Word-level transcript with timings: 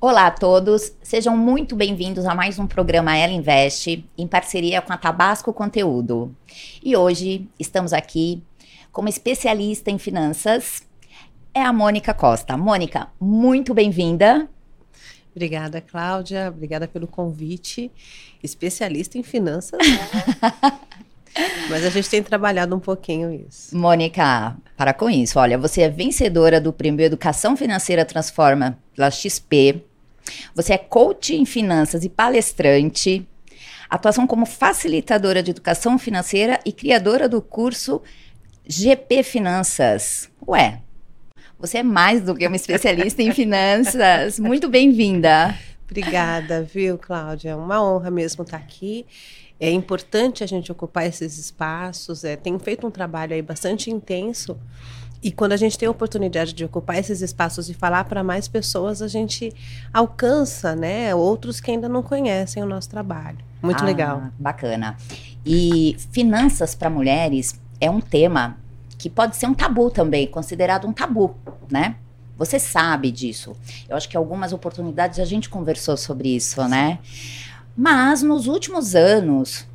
Olá 0.00 0.28
a 0.28 0.30
todos, 0.30 0.92
sejam 1.02 1.36
muito 1.36 1.74
bem-vindos 1.74 2.24
a 2.24 2.32
mais 2.32 2.56
um 2.56 2.68
programa 2.68 3.16
Ela 3.16 3.32
Investe, 3.32 4.08
em 4.16 4.28
parceria 4.28 4.80
com 4.80 4.92
a 4.92 4.96
Tabasco 4.96 5.52
Conteúdo. 5.52 6.32
E 6.80 6.96
hoje 6.96 7.48
estamos 7.58 7.92
aqui 7.92 8.40
como 8.92 9.08
especialista 9.08 9.90
em 9.90 9.98
finanças, 9.98 10.84
é 11.52 11.60
a 11.60 11.72
Mônica 11.72 12.14
Costa. 12.14 12.56
Mônica, 12.56 13.08
muito 13.18 13.74
bem-vinda. 13.74 14.48
Obrigada, 15.34 15.80
Cláudia. 15.80 16.48
Obrigada 16.48 16.86
pelo 16.86 17.08
convite. 17.08 17.90
Especialista 18.40 19.18
em 19.18 19.24
finanças. 19.24 19.80
Né? 19.80 20.78
Mas 21.68 21.84
a 21.84 21.90
gente 21.90 22.08
tem 22.08 22.22
trabalhado 22.22 22.74
um 22.74 22.80
pouquinho 22.80 23.32
isso. 23.32 23.76
Mônica, 23.76 24.56
para 24.76 24.94
com 24.94 25.10
isso. 25.10 25.40
Olha, 25.40 25.58
você 25.58 25.82
é 25.82 25.88
vencedora 25.88 26.60
do 26.60 26.72
prêmio 26.72 27.04
Educação 27.04 27.56
Financeira 27.56 28.04
Transforma 28.04 28.78
pela 28.94 29.10
XP. 29.10 29.87
Você 30.54 30.74
é 30.74 30.78
coach 30.78 31.34
em 31.34 31.44
finanças 31.44 32.04
e 32.04 32.08
palestrante. 32.08 33.26
Atuação 33.88 34.26
como 34.26 34.44
facilitadora 34.44 35.42
de 35.42 35.50
educação 35.50 35.98
financeira 35.98 36.60
e 36.64 36.72
criadora 36.72 37.28
do 37.28 37.40
curso 37.40 38.02
GP 38.66 39.22
Finanças. 39.22 40.28
Ué, 40.46 40.82
você 41.58 41.78
é 41.78 41.82
mais 41.82 42.22
do 42.22 42.34
que 42.34 42.46
uma 42.46 42.56
especialista 42.56 43.22
em 43.22 43.32
finanças. 43.34 44.38
Muito 44.38 44.68
bem-vinda. 44.68 45.56
Obrigada, 45.86 46.62
viu, 46.62 46.98
Cláudia? 46.98 47.50
É 47.50 47.56
uma 47.56 47.82
honra 47.82 48.10
mesmo 48.10 48.44
estar 48.44 48.58
aqui. 48.58 49.06
É 49.58 49.70
importante 49.70 50.44
a 50.44 50.46
gente 50.46 50.70
ocupar 50.70 51.06
esses 51.06 51.38
espaços. 51.38 52.22
É, 52.22 52.36
tem 52.36 52.58
feito 52.58 52.86
um 52.86 52.90
trabalho 52.90 53.34
aí 53.34 53.42
bastante 53.42 53.90
intenso. 53.90 54.56
E 55.22 55.32
quando 55.32 55.52
a 55.52 55.56
gente 55.56 55.76
tem 55.76 55.88
a 55.88 55.90
oportunidade 55.90 56.52
de 56.52 56.64
ocupar 56.64 56.98
esses 56.98 57.20
espaços 57.20 57.68
e 57.68 57.74
falar 57.74 58.04
para 58.04 58.22
mais 58.22 58.46
pessoas, 58.46 59.02
a 59.02 59.08
gente 59.08 59.52
alcança, 59.92 60.76
né, 60.76 61.14
outros 61.14 61.60
que 61.60 61.70
ainda 61.70 61.88
não 61.88 62.02
conhecem 62.02 62.62
o 62.62 62.66
nosso 62.66 62.88
trabalho. 62.88 63.38
Muito 63.60 63.82
ah, 63.82 63.86
legal. 63.86 64.22
Bacana. 64.38 64.96
E 65.44 65.96
finanças 66.12 66.74
para 66.74 66.88
mulheres 66.88 67.60
é 67.80 67.90
um 67.90 68.00
tema 68.00 68.56
que 68.96 69.08
pode 69.08 69.36
ser 69.36 69.46
um 69.46 69.54
tabu 69.54 69.90
também, 69.90 70.26
considerado 70.26 70.86
um 70.86 70.92
tabu, 70.92 71.34
né? 71.70 71.96
Você 72.36 72.58
sabe 72.58 73.10
disso. 73.10 73.56
Eu 73.88 73.96
acho 73.96 74.08
que 74.08 74.16
algumas 74.16 74.52
oportunidades 74.52 75.18
a 75.18 75.24
gente 75.24 75.48
conversou 75.48 75.96
sobre 75.96 76.34
isso, 76.34 76.66
né? 76.68 76.98
Mas 77.76 78.22
nos 78.22 78.46
últimos 78.46 78.94
anos, 78.94 79.67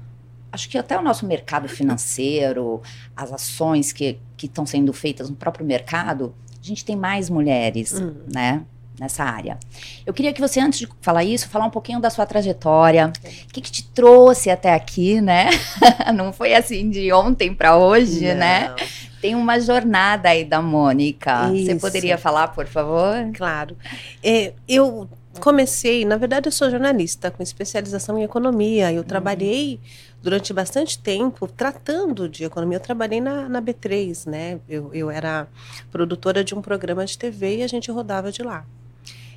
acho 0.53 0.69
que 0.69 0.77
até 0.77 0.97
o 0.97 1.01
nosso 1.01 1.25
mercado 1.25 1.67
financeiro, 1.67 2.79
as 3.15 3.33
ações 3.33 3.91
que 3.91 4.19
estão 4.41 4.67
sendo 4.67 4.93
feitas 4.93 5.27
no 5.27 5.35
próprio 5.35 5.65
mercado, 5.65 6.33
a 6.61 6.65
gente 6.65 6.85
tem 6.85 6.95
mais 6.95 7.27
mulheres, 7.27 7.93
hum. 7.93 8.13
né? 8.31 8.61
Nessa 8.99 9.23
área. 9.23 9.57
Eu 10.05 10.13
queria 10.13 10.31
que 10.31 10.39
você, 10.39 10.59
antes 10.59 10.77
de 10.77 10.87
falar 11.01 11.23
isso, 11.23 11.49
falar 11.49 11.65
um 11.65 11.71
pouquinho 11.71 11.99
da 11.99 12.11
sua 12.11 12.27
trajetória. 12.27 13.11
O 13.25 13.47
que, 13.47 13.59
que 13.59 13.71
te 13.71 13.83
trouxe 13.89 14.51
até 14.51 14.71
aqui, 14.71 15.19
né? 15.19 15.49
Não 16.13 16.31
foi 16.31 16.53
assim 16.53 16.91
de 16.91 17.11
ontem 17.11 17.55
para 17.55 17.75
hoje, 17.75 18.21
né? 18.21 18.67
Não. 18.67 18.75
né? 18.75 18.87
Tem 19.19 19.33
uma 19.33 19.59
jornada 19.59 20.29
aí 20.29 20.45
da 20.45 20.61
Mônica. 20.61 21.51
Isso. 21.51 21.65
Você 21.65 21.75
poderia 21.75 22.19
falar, 22.19 22.49
por 22.49 22.67
favor? 22.67 23.15
Claro. 23.33 23.75
É, 24.21 24.53
eu 24.67 25.09
comecei, 25.39 26.05
na 26.05 26.15
verdade, 26.15 26.47
eu 26.47 26.51
sou 26.51 26.69
jornalista 26.69 27.31
com 27.31 27.41
especialização 27.41 28.19
em 28.19 28.23
economia. 28.23 28.91
Eu 28.91 29.01
uhum. 29.01 29.07
trabalhei 29.07 29.79
durante 30.23 30.53
bastante 30.53 30.97
tempo 30.97 31.45
tratando 31.47 32.29
de 32.29 32.45
economia. 32.45 32.77
Eu 32.77 32.81
trabalhei 32.81 33.19
na, 33.19 33.49
na 33.49 33.61
B3, 33.61 34.25
né? 34.25 34.59
Eu, 34.69 34.89
eu 34.93 35.11
era 35.11 35.47
produtora 35.91 36.43
de 36.45 36.55
um 36.55 36.61
programa 36.61 37.05
de 37.05 37.17
TV 37.17 37.57
e 37.57 37.63
a 37.63 37.67
gente 37.67 37.91
rodava 37.91 38.31
de 38.31 38.41
lá. 38.41 38.65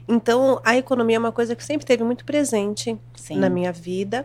Então, 0.08 0.60
a 0.64 0.76
economia 0.76 1.16
é 1.16 1.18
uma 1.18 1.32
coisa 1.32 1.56
que 1.56 1.64
sempre 1.64 1.84
teve 1.84 2.04
muito 2.04 2.24
presente 2.24 2.96
Sim. 3.16 3.38
na 3.38 3.50
minha 3.50 3.72
vida. 3.72 4.24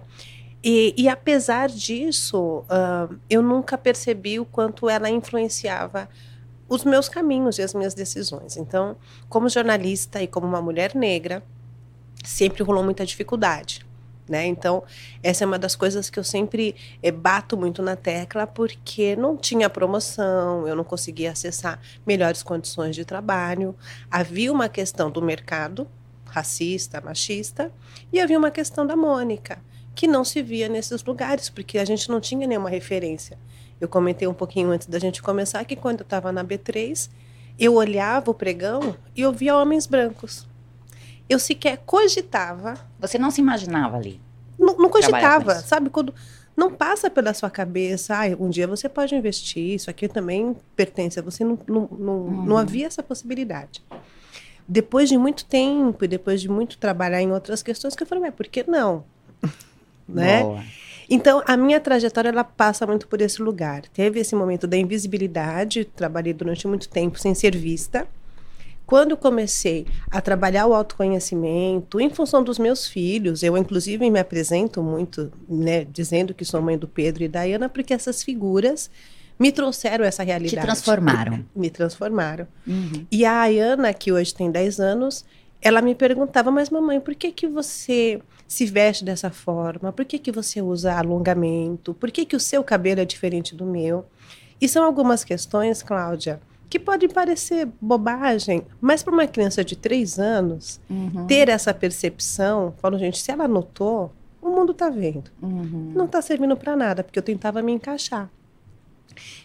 E, 0.63 0.93
e 0.95 1.09
apesar 1.09 1.67
disso, 1.67 2.59
uh, 2.69 3.15
eu 3.27 3.41
nunca 3.41 3.75
percebi 3.75 4.39
o 4.39 4.45
quanto 4.45 4.87
ela 4.87 5.09
influenciava 5.09 6.07
os 6.69 6.83
meus 6.83 7.09
caminhos 7.09 7.57
e 7.57 7.63
as 7.63 7.73
minhas 7.73 7.95
decisões. 7.95 8.55
Então, 8.55 8.95
como 9.27 9.49
jornalista 9.49 10.21
e 10.21 10.27
como 10.27 10.45
uma 10.45 10.61
mulher 10.61 10.93
negra, 10.93 11.41
sempre 12.23 12.61
rolou 12.61 12.83
muita 12.83 13.03
dificuldade. 13.03 13.83
Né? 14.31 14.47
Então, 14.47 14.81
essa 15.21 15.43
é 15.43 15.47
uma 15.47 15.59
das 15.59 15.75
coisas 15.75 16.09
que 16.09 16.17
eu 16.17 16.23
sempre 16.23 16.73
é, 17.03 17.11
bato 17.11 17.57
muito 17.57 17.81
na 17.81 17.97
tecla, 17.97 18.47
porque 18.47 19.13
não 19.13 19.35
tinha 19.35 19.69
promoção, 19.69 20.65
eu 20.65 20.73
não 20.73 20.85
conseguia 20.85 21.31
acessar 21.31 21.81
melhores 22.07 22.41
condições 22.41 22.95
de 22.95 23.03
trabalho. 23.03 23.75
Havia 24.09 24.49
uma 24.49 24.69
questão 24.69 25.11
do 25.11 25.21
mercado 25.21 25.85
racista, 26.25 27.01
machista, 27.01 27.73
e 28.09 28.21
havia 28.21 28.39
uma 28.39 28.49
questão 28.49 28.87
da 28.87 28.95
Mônica, 28.95 29.59
que 29.93 30.07
não 30.07 30.23
se 30.23 30.41
via 30.41 30.69
nesses 30.69 31.03
lugares, 31.03 31.49
porque 31.49 31.77
a 31.77 31.83
gente 31.83 32.09
não 32.09 32.21
tinha 32.21 32.47
nenhuma 32.47 32.69
referência. 32.69 33.37
Eu 33.81 33.89
comentei 33.89 34.29
um 34.29 34.33
pouquinho 34.33 34.71
antes 34.71 34.87
da 34.87 34.97
gente 34.97 35.21
começar 35.21 35.65
que 35.65 35.75
quando 35.75 35.99
eu 35.99 36.03
estava 36.03 36.31
na 36.31 36.41
B3, 36.41 37.09
eu 37.59 37.73
olhava 37.73 38.31
o 38.31 38.33
pregão 38.33 38.95
e 39.13 39.19
eu 39.19 39.33
via 39.33 39.57
homens 39.57 39.85
brancos 39.85 40.49
eu 41.31 41.39
sequer 41.39 41.77
cogitava. 41.85 42.73
Você 42.99 43.17
não 43.17 43.31
se 43.31 43.39
imaginava 43.39 43.95
ali? 43.95 44.19
Não, 44.59 44.75
não 44.77 44.89
cogitava, 44.89 45.55
sabe? 45.55 45.89
Quando 45.89 46.13
não 46.55 46.69
passa 46.69 47.09
pela 47.09 47.33
sua 47.33 47.49
cabeça, 47.49 48.15
ah, 48.15 48.35
um 48.37 48.49
dia 48.49 48.67
você 48.67 48.89
pode 48.89 49.15
investir, 49.15 49.75
isso 49.75 49.89
aqui 49.89 50.09
também 50.09 50.55
pertence 50.75 51.17
a 51.17 51.23
você. 51.23 51.43
Não, 51.45 51.57
não, 51.65 51.87
não, 51.89 52.13
uhum. 52.13 52.45
não 52.45 52.57
havia 52.57 52.85
essa 52.85 53.01
possibilidade. 53.01 53.81
Depois 54.67 55.07
de 55.07 55.17
muito 55.17 55.45
tempo 55.45 56.03
e 56.03 56.07
depois 56.07 56.41
de 56.41 56.49
muito 56.49 56.77
trabalhar 56.77 57.21
em 57.21 57.31
outras 57.31 57.63
questões, 57.63 57.95
que 57.95 58.03
eu 58.03 58.07
falei, 58.07 58.25
mas 58.25 58.35
por 58.35 58.47
que 58.47 58.69
não? 58.69 59.05
né? 60.07 60.43
Boa. 60.43 60.63
Então, 61.09 61.41
a 61.45 61.57
minha 61.57 61.79
trajetória 61.79 62.29
ela 62.29 62.43
passa 62.43 62.85
muito 62.85 63.07
por 63.07 63.19
esse 63.21 63.41
lugar. 63.41 63.81
Teve 63.87 64.19
esse 64.19 64.35
momento 64.35 64.67
da 64.67 64.77
invisibilidade, 64.77 65.85
trabalhei 65.85 66.33
durante 66.33 66.67
muito 66.67 66.87
tempo 66.87 67.19
sem 67.19 67.33
ser 67.33 67.55
vista 67.55 68.07
quando 68.91 69.15
comecei 69.15 69.87
a 70.11 70.19
trabalhar 70.19 70.67
o 70.67 70.73
autoconhecimento, 70.73 71.97
em 71.97 72.09
função 72.09 72.43
dos 72.43 72.59
meus 72.59 72.85
filhos, 72.85 73.41
eu 73.41 73.55
inclusive 73.55 74.09
me 74.09 74.19
apresento 74.19 74.83
muito, 74.83 75.31
né, 75.47 75.85
dizendo 75.85 76.33
que 76.33 76.43
sou 76.43 76.61
mãe 76.61 76.77
do 76.77 76.89
Pedro 76.89 77.23
e 77.23 77.29
da 77.29 77.43
Ana, 77.43 77.69
porque 77.69 77.93
essas 77.93 78.21
figuras 78.21 78.91
me 79.39 79.49
trouxeram 79.49 80.03
essa 80.03 80.23
realidade. 80.23 80.57
Te 80.57 80.61
transformaram. 80.61 81.45
Me 81.55 81.69
transformaram. 81.69 82.45
Uhum. 82.67 83.07
E 83.09 83.23
a 83.23 83.43
Ayana, 83.43 83.93
que 83.93 84.11
hoje 84.11 84.35
tem 84.35 84.51
10 84.51 84.81
anos, 84.81 85.23
ela 85.61 85.81
me 85.81 85.95
perguntava, 85.95 86.51
mas 86.51 86.69
mamãe, 86.69 86.99
por 86.99 87.15
que 87.15 87.31
que 87.31 87.47
você 87.47 88.21
se 88.45 88.65
veste 88.65 89.05
dessa 89.05 89.29
forma? 89.29 89.93
Por 89.93 90.03
que 90.03 90.19
que 90.19 90.33
você 90.33 90.61
usa 90.61 90.99
alongamento? 90.99 91.93
Por 91.93 92.11
que 92.11 92.25
que 92.25 92.35
o 92.35 92.39
seu 92.41 92.61
cabelo 92.61 92.99
é 92.99 93.05
diferente 93.05 93.55
do 93.55 93.65
meu? 93.65 94.05
E 94.59 94.67
são 94.67 94.83
algumas 94.83 95.23
questões, 95.23 95.81
Cláudia, 95.81 96.41
que 96.71 96.79
pode 96.79 97.09
parecer 97.09 97.67
bobagem, 97.81 98.63
mas 98.79 99.03
para 99.03 99.13
uma 99.13 99.27
criança 99.27 99.61
de 99.61 99.75
três 99.75 100.17
anos 100.17 100.79
uhum. 100.89 101.27
ter 101.27 101.49
essa 101.49 101.73
percepção, 101.73 102.73
falo, 102.77 102.97
gente, 102.97 103.19
se 103.19 103.29
ela 103.29 103.45
notou, 103.45 104.09
o 104.41 104.49
mundo 104.49 104.71
está 104.71 104.89
vendo. 104.89 105.29
Uhum. 105.41 105.91
Não 105.93 106.05
está 106.05 106.21
servindo 106.21 106.55
para 106.55 106.73
nada, 106.73 107.03
porque 107.03 107.19
eu 107.19 107.23
tentava 107.23 107.61
me 107.61 107.73
encaixar. 107.73 108.31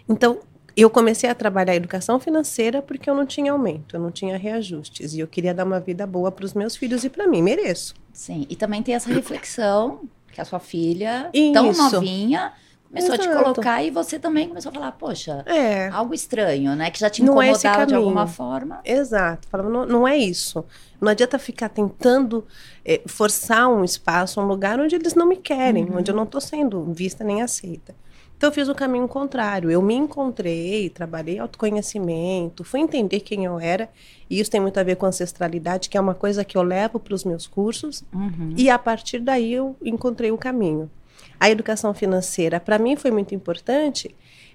Então, 0.09 0.39
eu 0.77 0.89
comecei 0.89 1.29
a 1.29 1.35
trabalhar 1.35 1.73
a 1.73 1.77
educação 1.77 2.21
financeira 2.21 2.81
porque 2.81 3.11
eu 3.11 3.15
não 3.15 3.27
tinha 3.27 3.51
aumento, 3.51 3.97
eu 3.97 4.01
não 4.01 4.13
tinha 4.13 4.39
reajustes 4.39 5.13
e 5.13 5.19
eu 5.19 5.27
queria 5.27 5.53
dar 5.53 5.65
uma 5.65 5.81
vida 5.81 6.07
boa 6.07 6.31
para 6.31 6.45
os 6.45 6.55
meus 6.55 6.77
filhos 6.77 7.03
e 7.03 7.11
para 7.11 7.27
mim, 7.27 7.43
mereço. 7.43 7.93
Sim, 8.13 8.47
e 8.49 8.55
também 8.55 8.85
tem 8.85 8.95
essa 8.95 9.13
reflexão 9.13 10.03
que 10.33 10.41
a 10.41 10.45
sua 10.45 10.61
filha, 10.61 11.29
Isso. 11.33 11.53
tão 11.53 11.73
novinha, 11.73 12.53
começou 12.97 13.15
Exato. 13.15 13.29
a 13.29 13.33
te 13.33 13.45
colocar 13.45 13.83
e 13.83 13.91
você 13.91 14.19
também 14.19 14.49
começou 14.49 14.71
a 14.71 14.75
falar, 14.75 14.93
poxa, 14.93 15.45
é. 15.47 15.89
algo 15.89 16.15
estranho, 16.15 16.75
né? 16.75 16.91
Que 16.91 16.99
já 16.99 17.11
te 17.11 17.21
é 17.21 17.25
incomodava 17.25 17.83
é 17.83 17.87
de 17.87 17.95
alguma 17.95 18.27
forma. 18.27 18.81
Exato. 18.85 19.47
Falava, 19.49 19.69
não, 19.69 19.87
não 19.87 20.09
é 20.09 20.17
isso. 20.17 20.65
Não 21.01 21.11
adianta 21.11 21.39
ficar 21.39 21.69
tentando 21.69 22.47
é, 22.85 23.03
forçar 23.07 23.69
um 23.69 23.85
espaço, 23.85 24.41
um 24.41 24.47
lugar 24.47 24.81
onde 24.81 24.95
eles 24.95 25.15
não 25.15 25.27
me 25.27 25.37
querem, 25.37 25.85
uhum. 25.85 25.99
onde 25.99 26.11
eu 26.11 26.17
não 26.17 26.25
estou 26.25 26.41
sendo 26.41 26.85
vista 26.93 27.23
nem 27.23 27.43
aceita. 27.43 27.95
Então 28.37 28.51
eu 28.51 28.53
fiz 28.53 28.69
o 28.69 28.75
caminho 28.75 29.09
contrário. 29.09 29.71
Eu 29.71 29.81
me 29.81 29.95
encontrei, 29.95 30.91
trabalhei 30.91 31.39
autoconhecimento, 31.39 32.65
fui 32.65 32.81
entender 32.81 33.21
quem 33.21 33.45
eu 33.45 33.59
era. 33.59 33.89
E 34.29 34.41
isso 34.41 34.51
tem 34.51 34.61
muito 34.61 34.79
a 34.79 34.83
ver 34.83 34.97
com 34.97 35.07
ancestralidade, 35.07 35.89
que 35.89 35.97
é 35.97 36.01
uma 36.01 36.15
coisa 36.15 36.45
que 36.45 36.57
eu 36.57 36.63
levo 36.63 36.99
para 36.99 37.15
os 37.15 37.25
meus 37.25 37.47
cursos. 37.47 38.05
Uhum. 38.13 38.53
E 38.57 38.69
a 38.69 38.79
partir 38.79 39.21
daí 39.21 39.53
eu 39.53 39.75
encontrei 39.83 40.31
o 40.31 40.39
caminho. 40.39 40.91
A 41.39 41.51
educação 41.51 41.93
financeira, 41.93 42.59
para 42.59 42.79
mim, 42.79 42.97
foi 42.97 43.11
muito 43.11 43.35
importante, 43.35 44.15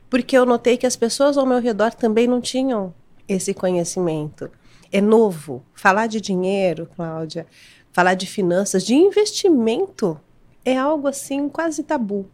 porque 0.10 0.38
eu 0.38 0.46
notei 0.46 0.78
que 0.78 0.86
as 0.86 0.96
pessoas 0.96 1.38
ao 1.38 1.46
meu 1.46 1.60
redor 1.60 1.94
também 1.94 2.28
não 2.28 2.42
tinham 2.42 2.94
esse 3.28 3.54
conhecimento. 3.54 4.50
É 4.92 5.00
novo. 5.00 5.63
Falar 5.74 6.08
de 6.08 6.19
dinheiro, 6.19 6.90
Cláudia, 6.96 7.48
falar 7.92 8.13
de 8.16 8.25
finanças, 8.25 8.84
de 8.84 8.94
investimento, 8.94 10.19
é 10.66 10.78
algo 10.78 11.08
assim 11.08 11.48
quase 11.50 11.84
tabu, 11.84 12.30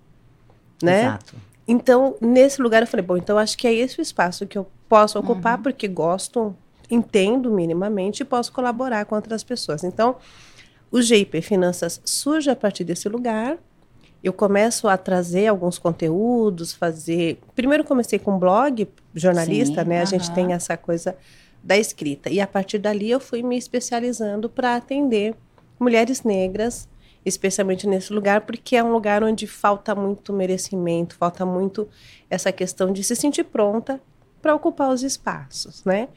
né? 0.81 1.01
Exato. 1.01 1.35
Então, 1.67 2.15
nesse 2.21 2.61
lugar 2.61 2.81
eu 2.81 2.87
falei, 2.87 3.05
bom, 3.05 3.17
então 3.17 3.37
acho 3.37 3.57
que 3.57 3.67
é 3.67 3.73
esse 3.73 3.99
o 3.99 4.01
espaço 4.01 4.47
que 4.47 4.57
eu 4.57 4.65
posso 4.87 5.19
ocupar, 5.19 5.57
uhum. 5.57 5.63
porque 5.63 5.87
gosto, 5.87 6.55
entendo 6.89 7.51
minimamente 7.51 8.21
e 8.21 8.25
posso 8.25 8.53
colaborar 8.53 9.05
com 9.05 9.15
outras 9.15 9.43
pessoas. 9.43 9.83
Então, 9.83 10.15
o 10.89 11.01
GIP 11.01 11.41
Finanças 11.41 12.01
surge 12.05 12.49
a 12.49 12.55
partir 12.55 12.85
desse 12.85 13.09
lugar. 13.09 13.57
Eu 14.23 14.33
começo 14.33 14.87
a 14.87 14.97
trazer 14.97 15.47
alguns 15.47 15.77
conteúdos, 15.77 16.73
fazer. 16.73 17.39
Primeiro 17.55 17.83
comecei 17.83 18.19
com 18.19 18.37
blog, 18.37 18.87
jornalista, 19.13 19.83
Sim, 19.83 19.89
né? 19.89 20.01
A 20.01 20.05
gente 20.05 20.31
tem 20.31 20.53
essa 20.53 20.75
coisa 20.75 21.15
da 21.63 21.77
escrita. 21.77 22.29
E 22.29 22.39
a 22.39 22.47
partir 22.47 22.79
dali 22.79 23.11
eu 23.11 23.19
fui 23.19 23.43
me 23.43 23.57
especializando 23.57 24.49
para 24.49 24.75
atender 24.75 25.35
mulheres 25.79 26.23
negras, 26.23 26.87
especialmente 27.25 27.85
nesse 27.87 28.11
lugar, 28.13 28.41
porque 28.41 28.75
é 28.75 28.83
um 28.83 28.91
lugar 28.91 29.23
onde 29.23 29.45
falta 29.45 29.93
muito 29.93 30.33
merecimento, 30.33 31.15
falta 31.15 31.45
muito 31.45 31.87
essa 32.29 32.51
questão 32.51 32.91
de 32.91 33.03
se 33.03 33.15
sentir 33.15 33.43
pronta 33.43 34.01
para 34.41 34.55
ocupar 34.55 34.89
os 34.89 35.03
espaços, 35.03 35.83
né? 35.83 36.07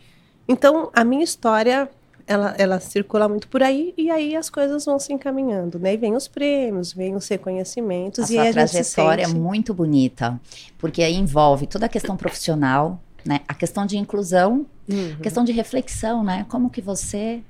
Então, 0.48 0.90
a 0.94 1.04
minha 1.04 1.24
história 1.24 1.90
ela, 2.30 2.54
ela 2.56 2.78
circula 2.78 3.28
muito 3.28 3.48
por 3.48 3.60
aí 3.60 3.92
e 3.98 4.08
aí 4.08 4.36
as 4.36 4.48
coisas 4.48 4.84
vão 4.84 5.00
se 5.00 5.12
encaminhando, 5.12 5.80
né? 5.80 5.94
E 5.94 5.96
vem 5.96 6.14
os 6.14 6.28
prêmios, 6.28 6.92
vem 6.92 7.16
os 7.16 7.26
reconhecimentos 7.26 8.30
a 8.30 8.32
e 8.32 8.38
a 8.38 8.52
trajetória 8.52 9.26
sente... 9.26 9.36
é 9.36 9.40
muito 9.40 9.74
bonita, 9.74 10.40
porque 10.78 11.02
aí 11.02 11.16
envolve 11.16 11.66
toda 11.66 11.86
a 11.86 11.88
questão 11.88 12.16
profissional, 12.16 13.02
né? 13.24 13.40
A 13.48 13.54
questão 13.54 13.84
de 13.84 13.98
inclusão, 13.98 14.64
uhum. 14.88 15.16
a 15.18 15.22
questão 15.22 15.42
de 15.42 15.50
reflexão, 15.50 16.22
né? 16.22 16.46
Como 16.48 16.70
que 16.70 16.80
você 16.80 17.42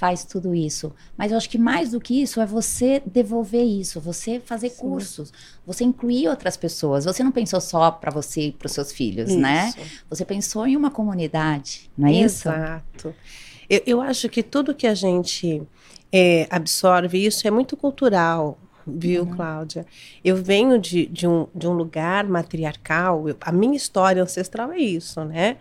faz 0.00 0.24
tudo 0.24 0.54
isso. 0.54 0.94
Mas 1.14 1.30
eu 1.30 1.36
acho 1.36 1.50
que 1.50 1.58
mais 1.58 1.90
do 1.90 2.00
que 2.00 2.22
isso 2.22 2.40
é 2.40 2.46
você 2.46 3.02
devolver 3.04 3.62
isso, 3.62 4.00
você 4.00 4.40
fazer 4.40 4.70
Sim. 4.70 4.80
cursos, 4.80 5.30
você 5.66 5.84
incluir 5.84 6.26
outras 6.26 6.56
pessoas. 6.56 7.04
Você 7.04 7.22
não 7.22 7.30
pensou 7.30 7.60
só 7.60 7.90
para 7.90 8.10
você 8.10 8.46
e 8.46 8.52
para 8.52 8.64
os 8.64 8.72
seus 8.72 8.92
filhos, 8.92 9.28
né? 9.36 9.68
isso. 9.68 9.78
né? 9.78 9.86
Você 10.08 10.24
pensou 10.24 10.66
em 10.66 10.74
uma 10.74 10.90
comunidade, 10.90 11.90
não 11.98 12.08
é 12.08 12.14
Exato. 12.14 12.24
isso? 12.24 12.48
Exato. 12.48 13.14
Eu, 13.68 13.82
eu 13.86 14.00
acho 14.00 14.26
que 14.30 14.42
tudo 14.42 14.74
que 14.74 14.86
a 14.86 14.94
gente 14.94 15.62
é, 16.10 16.46
absorve, 16.48 17.22
isso 17.22 17.46
é 17.46 17.50
muito 17.50 17.76
cultural, 17.76 18.58
viu, 18.86 19.24
uhum. 19.24 19.36
Cláudia? 19.36 19.84
Eu 20.24 20.34
venho 20.34 20.78
de, 20.78 21.04
de, 21.08 21.26
um, 21.26 21.46
de 21.54 21.68
um 21.68 21.72
lugar 21.72 22.26
matriarcal, 22.26 23.28
eu, 23.28 23.36
a 23.38 23.52
minha 23.52 23.76
história 23.76 24.22
ancestral 24.22 24.72
é 24.72 24.78
isso, 24.78 25.22
né? 25.26 25.58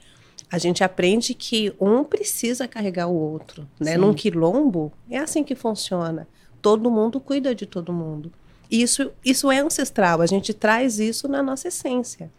A 0.52 0.58
gente 0.58 0.84
aprende 0.84 1.34
que 1.34 1.74
um 1.80 2.04
precisa 2.04 2.68
carregar 2.68 3.08
o 3.08 3.16
outro, 3.16 3.68
né? 3.80 3.94
Sim. 3.94 4.00
Num 4.00 4.14
quilombo, 4.14 4.92
é 5.10 5.18
assim 5.18 5.44
que 5.44 5.56
funciona. 5.56 6.28
Todo 6.62 6.90
mundo 6.90 7.20
cuida 7.20 7.54
de 7.54 7.66
todo 7.66 7.94
mundo. 7.94 8.32
Isso, 8.70 9.12
isso 9.24 9.52
é 9.52 9.60
ancestral, 9.60 10.22
a 10.22 10.26
gente 10.26 10.54
traz 10.54 11.00
isso 11.00 11.28
na 11.28 11.42
nossa 11.42 11.68
essência. 11.68 12.32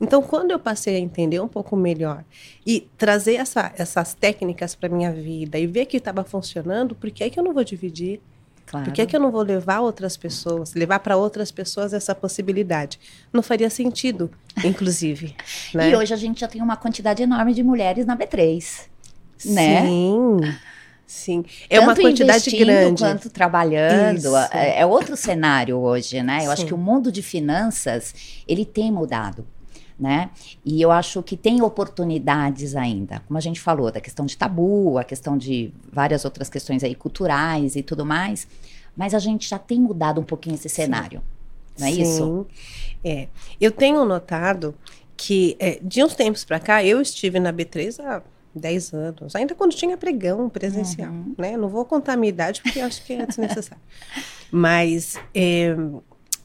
Então, 0.00 0.22
quando 0.22 0.52
eu 0.52 0.58
passei 0.58 0.96
a 0.96 1.00
entender 1.00 1.40
um 1.40 1.48
pouco 1.48 1.76
melhor 1.76 2.24
e 2.64 2.88
trazer 2.96 3.34
essa, 3.34 3.72
essas 3.76 4.14
técnicas 4.14 4.74
para 4.74 4.88
minha 4.88 5.12
vida 5.12 5.58
e 5.58 5.66
ver 5.66 5.86
que 5.86 5.96
estava 5.96 6.22
funcionando, 6.22 6.94
por 6.94 7.10
que, 7.10 7.24
é 7.24 7.30
que 7.30 7.38
eu 7.38 7.44
não 7.44 7.52
vou 7.52 7.64
dividir? 7.64 8.20
Claro. 8.68 8.84
Por 8.84 8.92
que, 8.92 9.00
é 9.00 9.06
que 9.06 9.16
eu 9.16 9.20
não 9.20 9.30
vou 9.30 9.42
levar 9.42 9.80
outras 9.80 10.16
pessoas, 10.16 10.74
levar 10.74 10.98
para 10.98 11.16
outras 11.16 11.50
pessoas 11.50 11.94
essa 11.94 12.14
possibilidade? 12.14 13.00
Não 13.32 13.42
faria 13.42 13.70
sentido, 13.70 14.30
inclusive. 14.62 15.34
né? 15.74 15.90
E 15.90 15.96
hoje 15.96 16.12
a 16.12 16.16
gente 16.16 16.40
já 16.40 16.48
tem 16.48 16.60
uma 16.60 16.76
quantidade 16.76 17.22
enorme 17.22 17.54
de 17.54 17.62
mulheres 17.62 18.04
na 18.04 18.16
B3, 18.16 18.82
né? 19.46 19.86
Sim. 19.86 20.40
Sim, 21.06 21.42
é 21.70 21.78
Tanto 21.78 21.88
uma 21.88 21.96
quantidade 21.96 22.50
grande. 22.50 23.02
quanto 23.02 23.30
trabalhando, 23.30 24.36
é, 24.52 24.80
é, 24.80 24.86
outro 24.86 25.16
cenário 25.16 25.78
hoje, 25.78 26.22
né? 26.22 26.40
Eu 26.40 26.42
Sim. 26.42 26.48
acho 26.48 26.66
que 26.66 26.74
o 26.74 26.76
mundo 26.76 27.10
de 27.10 27.22
finanças, 27.22 28.42
ele 28.46 28.66
tem 28.66 28.92
mudado 28.92 29.46
né? 29.98 30.30
E 30.64 30.80
eu 30.80 30.92
acho 30.92 31.22
que 31.22 31.36
tem 31.36 31.60
oportunidades 31.60 32.76
ainda, 32.76 33.20
como 33.26 33.36
a 33.36 33.40
gente 33.40 33.60
falou, 33.60 33.90
da 33.90 34.00
questão 34.00 34.24
de 34.24 34.36
tabu, 34.36 34.96
a 34.96 35.04
questão 35.04 35.36
de 35.36 35.72
várias 35.92 36.24
outras 36.24 36.48
questões 36.48 36.84
aí 36.84 36.94
culturais 36.94 37.74
e 37.74 37.82
tudo 37.82 38.06
mais, 38.06 38.46
mas 38.96 39.14
a 39.14 39.18
gente 39.18 39.48
já 39.48 39.58
tem 39.58 39.80
mudado 39.80 40.20
um 40.20 40.24
pouquinho 40.24 40.54
esse 40.54 40.68
cenário, 40.68 41.20
Sim. 41.76 41.80
não 41.80 41.86
é 41.88 41.92
Sim. 41.92 42.02
isso? 42.02 42.46
É. 43.04 43.28
Eu 43.60 43.72
tenho 43.72 44.04
notado 44.04 44.74
que 45.16 45.56
é, 45.58 45.80
de 45.82 46.02
uns 46.04 46.14
tempos 46.14 46.44
para 46.44 46.60
cá 46.60 46.84
eu 46.84 47.00
estive 47.00 47.40
na 47.40 47.52
B3 47.52 47.98
há 47.98 48.22
10 48.54 48.92
anos, 48.92 49.36
ainda 49.36 49.54
quando 49.54 49.74
tinha 49.74 49.96
pregão 49.96 50.48
presencial, 50.48 51.10
uhum. 51.10 51.34
né? 51.36 51.56
Não 51.56 51.68
vou 51.68 51.84
contar 51.84 52.14
a 52.14 52.16
minha 52.16 52.30
idade 52.30 52.62
porque 52.62 52.80
acho 52.80 53.04
que 53.04 53.14
é 53.14 53.26
desnecessário. 53.26 53.82
Mas 54.50 55.18
é, 55.34 55.76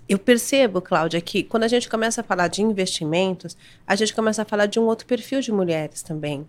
eu 0.08 0.20
percebo, 0.20 0.82
Cláudia, 0.82 1.22
que 1.22 1.44
quando 1.44 1.64
a 1.64 1.68
gente 1.68 1.90
começa 1.90 2.22
a 2.22 2.24
falar 2.24 2.48
de 2.48 2.62
investimentos, 2.62 3.56
a 3.88 3.96
gente 3.96 4.14
começa 4.14 4.42
a 4.42 4.46
falar 4.46 4.66
de 4.66 4.80
um 4.80 4.84
outro 4.84 5.06
perfil 5.06 5.42
de 5.42 5.52
mulheres 5.52 6.02
também. 6.02 6.48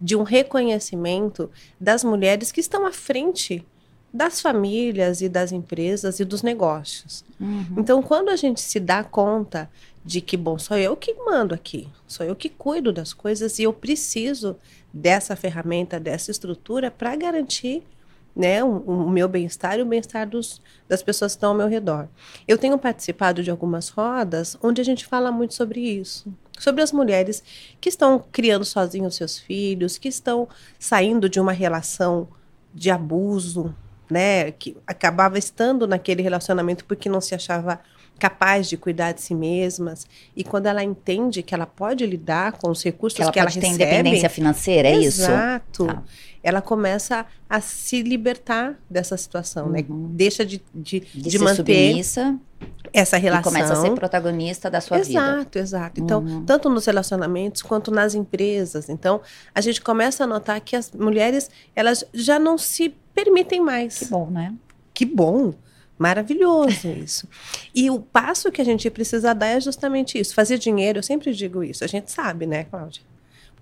De 0.00 0.16
um 0.16 0.22
reconhecimento 0.22 1.50
das 1.78 2.02
mulheres 2.02 2.50
que 2.50 2.60
estão 2.60 2.86
à 2.86 2.92
frente 2.92 3.64
das 4.12 4.40
famílias 4.40 5.20
e 5.20 5.28
das 5.28 5.50
empresas 5.50 6.20
e 6.20 6.24
dos 6.24 6.40
negócios. 6.42 7.24
Uhum. 7.40 7.66
Então, 7.76 8.00
quando 8.00 8.28
a 8.28 8.36
gente 8.36 8.60
se 8.60 8.78
dá 8.78 9.02
conta 9.02 9.68
de 10.04 10.20
que, 10.20 10.36
bom, 10.36 10.56
sou 10.56 10.76
eu 10.76 10.96
que 10.96 11.12
mando 11.14 11.54
aqui, 11.54 11.88
sou 12.06 12.24
eu 12.24 12.36
que 12.36 12.48
cuido 12.48 12.92
das 12.92 13.12
coisas 13.12 13.58
e 13.58 13.64
eu 13.64 13.72
preciso 13.72 14.56
dessa 14.92 15.34
ferramenta, 15.34 15.98
dessa 15.98 16.30
estrutura 16.30 16.90
para 16.90 17.16
garantir 17.16 17.82
né, 18.34 18.64
o, 18.64 18.78
o 18.78 19.10
meu 19.10 19.28
bem-estar 19.28 19.78
e 19.78 19.82
o 19.82 19.86
bem-estar 19.86 20.28
das 20.88 21.02
pessoas 21.02 21.32
que 21.32 21.36
estão 21.36 21.50
ao 21.50 21.56
meu 21.56 21.68
redor. 21.68 22.08
Eu 22.48 22.58
tenho 22.58 22.76
participado 22.78 23.42
de 23.42 23.50
algumas 23.50 23.88
rodas 23.88 24.58
onde 24.62 24.80
a 24.80 24.84
gente 24.84 25.06
fala 25.06 25.30
muito 25.30 25.54
sobre 25.54 25.80
isso, 25.80 26.32
sobre 26.58 26.82
as 26.82 26.90
mulheres 26.92 27.42
que 27.80 27.88
estão 27.88 28.24
criando 28.32 28.64
sozinhos 28.64 29.16
seus 29.16 29.38
filhos, 29.38 29.98
que 29.98 30.08
estão 30.08 30.48
saindo 30.78 31.28
de 31.28 31.38
uma 31.38 31.52
relação 31.52 32.28
de 32.74 32.90
abuso, 32.90 33.74
né, 34.10 34.50
que 34.52 34.76
acabava 34.86 35.38
estando 35.38 35.86
naquele 35.86 36.22
relacionamento 36.22 36.84
porque 36.84 37.08
não 37.08 37.20
se 37.20 37.34
achava 37.34 37.80
capaz 38.18 38.68
de 38.68 38.76
cuidar 38.76 39.12
de 39.12 39.20
si 39.20 39.34
mesmas 39.34 40.06
e 40.36 40.44
quando 40.44 40.66
ela 40.66 40.82
entende 40.82 41.42
que 41.42 41.54
ela 41.54 41.66
pode 41.66 42.06
lidar 42.06 42.52
com 42.52 42.70
os 42.70 42.82
recursos 42.82 43.16
que 43.16 43.22
ela, 43.22 43.32
que 43.32 43.38
ela 43.38 43.50
recebe, 43.50 43.74
independência 43.74 44.28
financeira, 44.28 44.88
é 44.88 44.96
isso? 44.98 45.22
Exato. 45.22 45.86
Tá 45.86 46.02
ela 46.44 46.60
começa 46.60 47.24
a 47.48 47.60
se 47.62 48.02
libertar 48.02 48.78
dessa 48.88 49.16
situação, 49.16 49.70
né? 49.70 49.82
uhum. 49.88 50.02
né? 50.02 50.08
Deixa 50.10 50.44
de, 50.44 50.62
de, 50.74 51.00
de, 51.00 51.30
de 51.30 51.38
manter 51.38 51.98
essa 52.92 53.16
relação. 53.16 53.50
E 53.50 53.54
começa 53.54 53.72
a 53.72 53.76
ser 53.76 53.90
protagonista 53.92 54.70
da 54.70 54.78
sua 54.82 54.98
exato, 54.98 55.08
vida. 55.08 55.20
Exato, 55.20 55.58
exato. 55.58 56.00
Então, 56.02 56.20
uhum. 56.22 56.44
tanto 56.44 56.68
nos 56.68 56.84
relacionamentos 56.84 57.62
quanto 57.62 57.90
nas 57.90 58.14
empresas. 58.14 58.90
Então, 58.90 59.22
a 59.54 59.60
gente 59.62 59.80
começa 59.80 60.24
a 60.24 60.26
notar 60.26 60.60
que 60.60 60.76
as 60.76 60.92
mulheres, 60.92 61.50
elas 61.74 62.04
já 62.12 62.38
não 62.38 62.58
se 62.58 62.94
permitem 63.14 63.62
mais. 63.62 64.00
Que 64.00 64.04
bom, 64.04 64.30
né? 64.30 64.54
Que 64.92 65.06
bom. 65.06 65.54
Maravilhoso 65.98 66.88
isso. 66.88 67.28
E 67.74 67.90
o 67.90 68.00
passo 68.00 68.50
que 68.50 68.60
a 68.60 68.64
gente 68.64 68.90
precisa 68.90 69.34
dar 69.34 69.46
é 69.46 69.60
justamente 69.60 70.18
isso. 70.18 70.34
Fazer 70.34 70.58
dinheiro, 70.58 70.98
eu 70.98 71.02
sempre 71.02 71.32
digo 71.32 71.62
isso. 71.62 71.84
A 71.84 71.86
gente 71.86 72.10
sabe, 72.10 72.46
né, 72.46 72.64
Cláudia? 72.64 73.02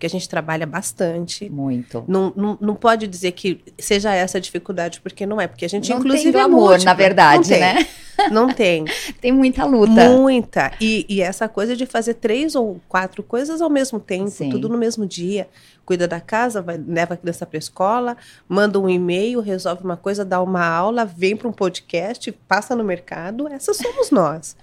Porque 0.02 0.06
a 0.06 0.11
gente 0.11 0.28
trabalha 0.28 0.66
bastante. 0.66 1.49
Muito. 1.49 2.04
Não, 2.09 2.32
não, 2.35 2.59
não 2.61 2.75
pode 2.75 3.06
dizer 3.06 3.30
que 3.32 3.61
seja 3.78 4.12
essa 4.12 4.38
a 4.38 4.40
dificuldade, 4.40 5.00
porque 5.00 5.25
não 5.25 5.40
é, 5.40 5.47
porque 5.47 5.64
a 5.64 5.68
gente 5.68 5.88
não 5.90 5.99
inclusive 5.99 6.32
tem 6.32 6.40
é 6.40 6.44
amor, 6.44 6.82
na 6.82 6.92
verdade, 6.92 7.52
não 7.52 7.61
né? 7.61 7.87
Não 8.32 8.52
tem. 8.52 8.85
tem 9.21 9.30
muita 9.30 9.64
luta. 9.64 10.09
Muita. 10.09 10.73
E, 10.80 11.06
e, 11.09 11.23
essa 11.23 11.49
coisa 11.49 11.76
de 11.76 11.87
fazer 11.87 12.14
três 12.14 12.56
ou 12.56 12.80
quatro 12.88 13.23
coisas 13.23 13.62
ao 13.62 13.71
mesmo 13.71 14.00
tempo, 14.00 14.30
Sim. 14.30 14.50
tudo 14.50 14.68
no 14.68 14.76
mesmo 14.76 15.06
dia. 15.06 15.49
Cuida 15.85 16.09
da 16.09 16.21
casa, 16.21 16.61
vai, 16.61 16.76
leva 16.85 17.14
a 17.14 17.16
criança 17.16 17.47
para 17.47 17.56
a 17.56 17.61
escola, 17.61 18.16
manda 18.49 18.80
um 18.80 18.88
e-mail, 18.88 19.40
resolve 19.40 19.85
uma 19.85 19.97
coisa, 19.97 20.25
dá 20.25 20.42
uma 20.42 20.66
aula, 20.66 21.04
vem 21.04 21.37
para 21.37 21.47
um 21.47 21.52
podcast, 21.52 22.32
passa 22.49 22.75
no 22.75 22.82
mercado. 22.82 23.47
Essas 23.47 23.76
somos 23.76 24.11
nós. 24.11 24.56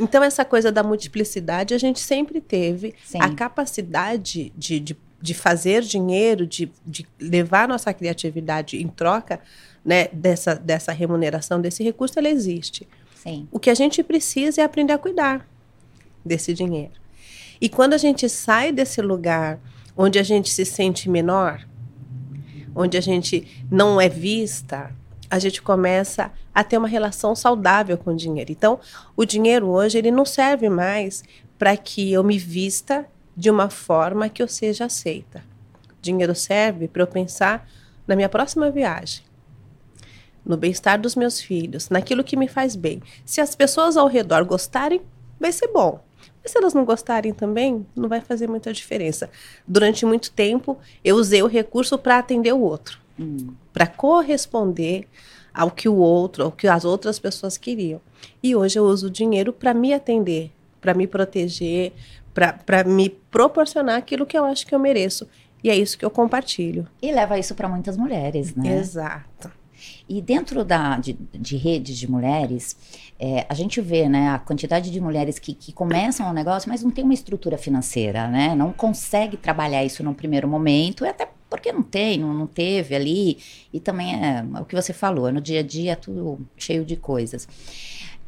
Então, 0.00 0.24
essa 0.24 0.44
coisa 0.44 0.72
da 0.72 0.82
multiplicidade 0.82 1.74
a 1.74 1.78
gente 1.78 2.00
sempre 2.00 2.40
teve. 2.40 2.94
Sim. 3.04 3.18
A 3.20 3.34
capacidade 3.34 4.52
de, 4.56 4.80
de, 4.80 4.96
de 5.20 5.34
fazer 5.34 5.82
dinheiro, 5.82 6.46
de, 6.46 6.72
de 6.86 7.06
levar 7.20 7.68
nossa 7.68 7.92
criatividade 7.92 8.82
em 8.82 8.88
troca 8.88 9.40
né, 9.84 10.08
dessa, 10.12 10.54
dessa 10.54 10.92
remuneração, 10.92 11.60
desse 11.60 11.84
recurso, 11.84 12.18
ela 12.18 12.28
existe. 12.28 12.88
Sim. 13.14 13.46
O 13.52 13.58
que 13.58 13.68
a 13.68 13.74
gente 13.74 14.02
precisa 14.02 14.62
é 14.62 14.64
aprender 14.64 14.94
a 14.94 14.98
cuidar 14.98 15.46
desse 16.24 16.54
dinheiro. 16.54 16.92
E 17.60 17.68
quando 17.68 17.92
a 17.92 17.98
gente 17.98 18.28
sai 18.28 18.72
desse 18.72 19.02
lugar 19.02 19.60
onde 19.96 20.18
a 20.18 20.22
gente 20.22 20.48
se 20.48 20.64
sente 20.64 21.10
menor, 21.10 21.66
onde 22.74 22.96
a 22.96 23.00
gente 23.00 23.46
não 23.70 24.00
é 24.00 24.08
vista, 24.08 24.94
a 25.30 25.38
gente 25.38 25.62
começa 25.62 26.32
a 26.52 26.64
ter 26.64 26.76
uma 26.76 26.88
relação 26.88 27.34
saudável 27.36 27.96
com 27.96 28.10
o 28.10 28.16
dinheiro. 28.16 28.50
Então, 28.50 28.80
o 29.16 29.24
dinheiro 29.24 29.68
hoje 29.68 29.96
ele 29.96 30.10
não 30.10 30.24
serve 30.24 30.68
mais 30.68 31.22
para 31.56 31.76
que 31.76 32.12
eu 32.12 32.24
me 32.24 32.36
vista 32.36 33.06
de 33.36 33.48
uma 33.48 33.70
forma 33.70 34.28
que 34.28 34.42
eu 34.42 34.48
seja 34.48 34.86
aceita. 34.86 35.44
O 35.98 36.02
dinheiro 36.02 36.34
serve 36.34 36.88
para 36.88 37.02
eu 37.02 37.06
pensar 37.06 37.68
na 38.06 38.16
minha 38.16 38.28
próxima 38.28 38.70
viagem, 38.70 39.22
no 40.44 40.56
bem-estar 40.56 41.00
dos 41.00 41.14
meus 41.14 41.40
filhos, 41.40 41.88
naquilo 41.88 42.24
que 42.24 42.36
me 42.36 42.48
faz 42.48 42.74
bem. 42.74 43.00
Se 43.24 43.40
as 43.40 43.54
pessoas 43.54 43.96
ao 43.96 44.08
redor 44.08 44.44
gostarem, 44.44 45.00
vai 45.38 45.52
ser 45.52 45.68
bom. 45.68 46.00
Mas 46.42 46.52
se 46.52 46.58
elas 46.58 46.74
não 46.74 46.84
gostarem 46.84 47.32
também, 47.32 47.86
não 47.94 48.08
vai 48.08 48.20
fazer 48.20 48.48
muita 48.48 48.72
diferença. 48.72 49.30
Durante 49.66 50.04
muito 50.04 50.32
tempo, 50.32 50.78
eu 51.04 51.16
usei 51.16 51.42
o 51.42 51.46
recurso 51.46 51.98
para 51.98 52.18
atender 52.18 52.52
o 52.52 52.60
outro, 52.60 52.98
hum. 53.20 53.54
para 53.72 53.86
corresponder 53.86 55.06
ao 55.52 55.70
que 55.70 55.88
o 55.88 55.96
outro, 55.96 56.44
ao 56.44 56.52
que 56.52 56.66
as 56.66 56.84
outras 56.84 57.18
pessoas 57.18 57.58
queriam. 57.58 58.00
E 58.42 58.54
hoje 58.54 58.78
eu 58.78 58.84
uso 58.84 59.08
o 59.08 59.10
dinheiro 59.10 59.52
para 59.52 59.74
me 59.74 59.92
atender, 59.92 60.52
para 60.80 60.94
me 60.94 61.06
proteger, 61.06 61.92
para 62.64 62.84
me 62.84 63.10
proporcionar 63.10 63.96
aquilo 63.96 64.26
que 64.26 64.38
eu 64.38 64.44
acho 64.44 64.66
que 64.66 64.74
eu 64.74 64.78
mereço. 64.78 65.28
E 65.62 65.68
é 65.68 65.76
isso 65.76 65.98
que 65.98 66.04
eu 66.04 66.10
compartilho. 66.10 66.88
E 67.02 67.12
leva 67.12 67.38
isso 67.38 67.54
para 67.54 67.68
muitas 67.68 67.96
mulheres, 67.96 68.54
né? 68.54 68.78
Exato. 68.78 69.50
E 70.08 70.20
dentro 70.20 70.64
da, 70.64 70.98
de, 70.98 71.14
de 71.32 71.56
redes 71.56 71.96
de 71.96 72.10
mulheres, 72.10 72.76
é, 73.18 73.46
a 73.48 73.54
gente 73.54 73.80
vê 73.80 74.08
né, 74.08 74.30
a 74.30 74.38
quantidade 74.38 74.90
de 74.90 75.00
mulheres 75.00 75.38
que, 75.38 75.54
que 75.54 75.72
começam 75.72 76.26
o 76.26 76.30
um 76.30 76.32
negócio, 76.32 76.68
mas 76.68 76.82
não 76.82 76.90
tem 76.90 77.04
uma 77.04 77.14
estrutura 77.14 77.56
financeira, 77.56 78.28
né? 78.28 78.54
Não 78.54 78.72
consegue 78.72 79.36
trabalhar 79.36 79.84
isso 79.84 80.02
no 80.02 80.14
primeiro 80.14 80.48
momento, 80.48 81.04
e 81.04 81.08
até 81.08 81.28
porque 81.50 81.72
não 81.72 81.82
tem, 81.82 82.18
não, 82.18 82.32
não 82.32 82.46
teve 82.46 82.94
ali. 82.94 83.38
E 83.72 83.80
também 83.80 84.14
é, 84.14 84.38
é 84.38 84.60
o 84.60 84.64
que 84.64 84.74
você 84.74 84.92
falou, 84.92 85.28
é 85.28 85.32
no 85.32 85.40
dia 85.40 85.60
a 85.60 85.62
dia 85.62 85.96
tudo 85.96 86.46
cheio 86.56 86.84
de 86.84 86.96
coisas. 86.96 87.46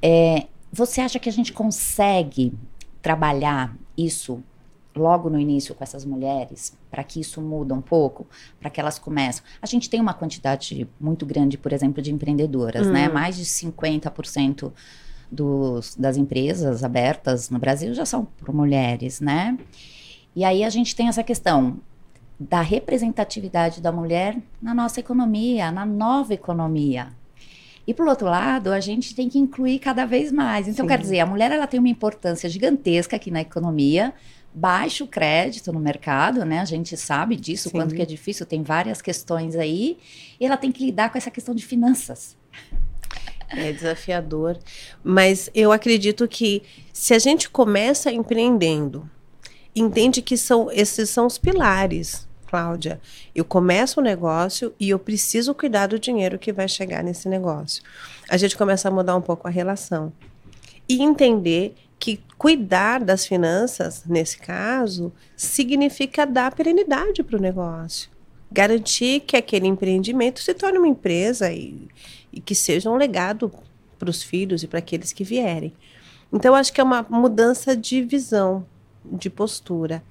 É, 0.03 0.47
você 0.73 1.01
acha 1.01 1.19
que 1.19 1.29
a 1.29 1.33
gente 1.33 1.53
consegue 1.53 2.53
trabalhar 3.01 3.77
isso 3.97 4.43
logo 4.95 5.31
no 5.31 5.39
início 5.39 5.75
com 5.75 5.83
essas 5.83 6.05
mulheres, 6.05 6.77
para 6.91 7.03
que 7.03 7.21
isso 7.21 7.41
muda 7.41 7.73
um 7.73 7.81
pouco, 7.81 8.27
para 8.61 8.69
que 8.69 8.81
elas 8.81 8.99
começam. 8.99 9.43
A 9.61 9.67
gente 9.67 9.89
tem 9.89 10.01
uma 10.01 10.13
quantidade 10.13 10.87
muito 11.01 11.25
grande, 11.25 11.57
por 11.57 11.73
exemplo, 11.73 12.03
de 12.03 12.13
empreendedoras, 12.13 12.87
né? 12.89 13.09
Hum. 13.09 13.15
Mais 13.15 13.37
de 13.37 13.45
50% 13.45 14.73
dos, 15.31 15.95
das 15.95 16.19
empresas 16.19 16.85
abertas 16.85 17.49
no 17.49 17.59
Brasil 17.59 17.95
já 17.95 18.05
são 18.05 18.25
por 18.25 18.55
mulheres, 18.55 19.21
né? 19.21 19.57
E 20.37 20.45
aí 20.45 20.63
a 20.63 20.71
gente 20.71 20.95
tem 20.95 21.09
essa 21.09 21.23
questão 21.23 21.81
da 22.49 22.61
representatividade 22.61 23.81
da 23.81 23.93
mulher 23.93 24.37
na 24.61 24.75
nossa 24.75 25.01
economia, 25.01 25.71
na 25.71 25.85
nova 25.85 26.35
economia. 26.35 27.09
E 27.87 27.93
por 27.93 28.07
outro 28.07 28.27
lado, 28.27 28.73
a 28.73 28.81
gente 28.81 29.15
tem 29.15 29.29
que 29.29 29.39
incluir 29.39 29.79
cada 29.79 30.05
vez 30.05 30.31
mais. 30.31 30.69
Então, 30.69 30.85
Sim. 30.85 30.89
quer 30.89 30.99
dizer, 30.99 31.21
a 31.21 31.27
mulher 31.27 31.51
ela 31.51 31.67
tem 31.67 31.81
uma 31.81 31.89
importância 31.89 32.49
gigantesca 32.49 33.17
aqui 33.17 33.31
na 33.31 33.41
economia, 33.41 34.15
baixo 34.55 35.07
crédito 35.07 35.73
no 35.73 35.81
mercado, 35.81 36.45
né? 36.45 36.61
A 36.61 36.65
gente 36.65 36.97
sabe 36.97 37.37
disso, 37.37 37.69
Sim. 37.69 37.77
quanto 37.77 37.95
que 37.95 38.03
é 38.03 38.07
difícil, 38.07 38.47
tem 38.47 38.63
várias 38.63 39.03
questões 39.03 39.57
aí, 39.57 39.99
e 40.39 40.47
ela 40.47 40.57
tem 40.57 40.71
que 40.71 40.85
lidar 40.85 41.11
com 41.11 41.19
essa 41.19 41.31
questão 41.31 41.55
de 41.55 41.65
finanças. 41.65 42.37
É 43.49 43.73
desafiador, 43.73 44.59
mas 45.05 45.51
eu 45.55 45.73
acredito 45.73 46.27
que 46.27 46.63
se 46.93 47.13
a 47.13 47.19
gente 47.19 47.51
começa 47.51 48.11
empreendendo, 48.11 49.11
entende 49.75 50.23
que 50.23 50.37
são 50.37 50.71
esses 50.71 51.11
são 51.11 51.27
os 51.27 51.37
pilares, 51.37 52.27
Cláudia. 52.53 53.01
Eu 53.35 53.47
começo 53.47 53.99
um 53.99 54.03
negócio 54.03 54.75
e 54.79 54.91
eu 54.91 54.99
preciso 54.99 55.55
cuidar 55.55 55.87
do 55.87 55.99
dinheiro 55.99 56.39
que 56.39 56.53
vai 56.53 56.69
chegar 56.69 57.03
nesse 57.03 57.27
negócio. 57.27 57.83
A 58.29 58.37
gente 58.37 58.59
começa 58.59 58.89
a 58.89 58.91
mudar 58.91 59.17
um 59.17 59.23
pouco 59.23 59.49
a 59.49 59.51
relação 59.51 60.13
e 60.87 61.03
entender 61.03 61.75
que 61.99 62.21
cuidar 62.37 63.03
das 63.03 63.25
finanças, 63.27 64.05
nesse 64.05 64.37
caso, 64.37 65.11
significa 65.35 66.27
dar 66.27 66.55
perenidade 66.55 67.23
para 67.23 67.39
o 67.39 67.41
negócio. 67.41 68.11
Garantir 68.51 69.21
que 69.21 69.35
aquele 69.35 69.67
empreendimento 69.67 70.43
se 70.43 70.53
torne 70.53 70.77
uma 70.77 70.89
empresa 70.89 71.51
e, 71.51 71.89
e 72.31 72.39
que 72.39 72.55
seja 72.55 72.91
um 72.91 72.97
legado 72.97 73.51
para 73.99 74.11
os 74.11 74.23
filhos 74.23 74.63
e 74.63 74.67
para 74.67 74.81
aqueles 74.81 75.11
que 75.11 75.25
vierem. 75.25 75.73
Então, 76.31 76.55
acho 76.55 76.71
que 76.71 76.83
é 76.83 76.85
uma 76.85 77.07
mudança 77.09 77.75
de 77.75 78.03
visão, 78.03 78.67
de 79.07 79.31
postura. 79.31 80.03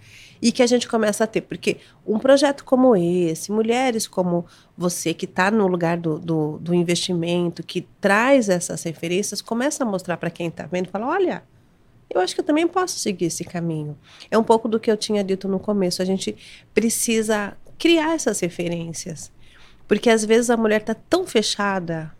E 0.41 0.51
que 0.51 0.63
a 0.63 0.67
gente 0.67 0.87
começa 0.87 1.23
a 1.23 1.27
ter, 1.27 1.41
porque 1.41 1.77
um 2.05 2.17
projeto 2.17 2.63
como 2.65 2.95
esse, 2.95 3.51
mulheres 3.51 4.07
como 4.07 4.45
você, 4.75 5.13
que 5.13 5.25
está 5.25 5.51
no 5.51 5.67
lugar 5.67 5.97
do, 5.97 6.17
do, 6.17 6.57
do, 6.57 6.73
investimento, 6.73 7.61
que 7.61 7.81
traz 7.99 8.49
essas 8.49 8.81
referências, 8.81 9.41
começa 9.41 9.83
a 9.83 9.85
mostrar 9.85 10.17
para 10.17 10.31
quem 10.31 10.47
está 10.47 10.65
vendo, 10.65 10.89
fala: 10.89 11.07
olha, 11.07 11.43
eu 12.09 12.19
acho 12.19 12.33
que 12.33 12.41
eu 12.41 12.45
também 12.45 12.67
posso 12.67 12.97
seguir 12.97 13.25
esse 13.25 13.43
caminho. 13.43 13.97
É 14.29 14.37
um 14.37 14.43
pouco 14.43 14.67
do 14.67 14.79
que 14.79 14.91
eu 14.91 14.97
tinha 14.97 15.23
dito 15.23 15.47
no 15.47 15.59
começo. 15.59 16.01
A 16.01 16.05
gente 16.05 16.35
precisa 16.73 17.55
criar 17.77 18.15
essas 18.15 18.39
referências. 18.39 19.31
Porque 19.87 20.09
às 20.09 20.23
vezes 20.23 20.49
a 20.49 20.57
mulher 20.57 20.81
está 20.81 20.93
tão 20.93 21.25
fechada 21.25 22.11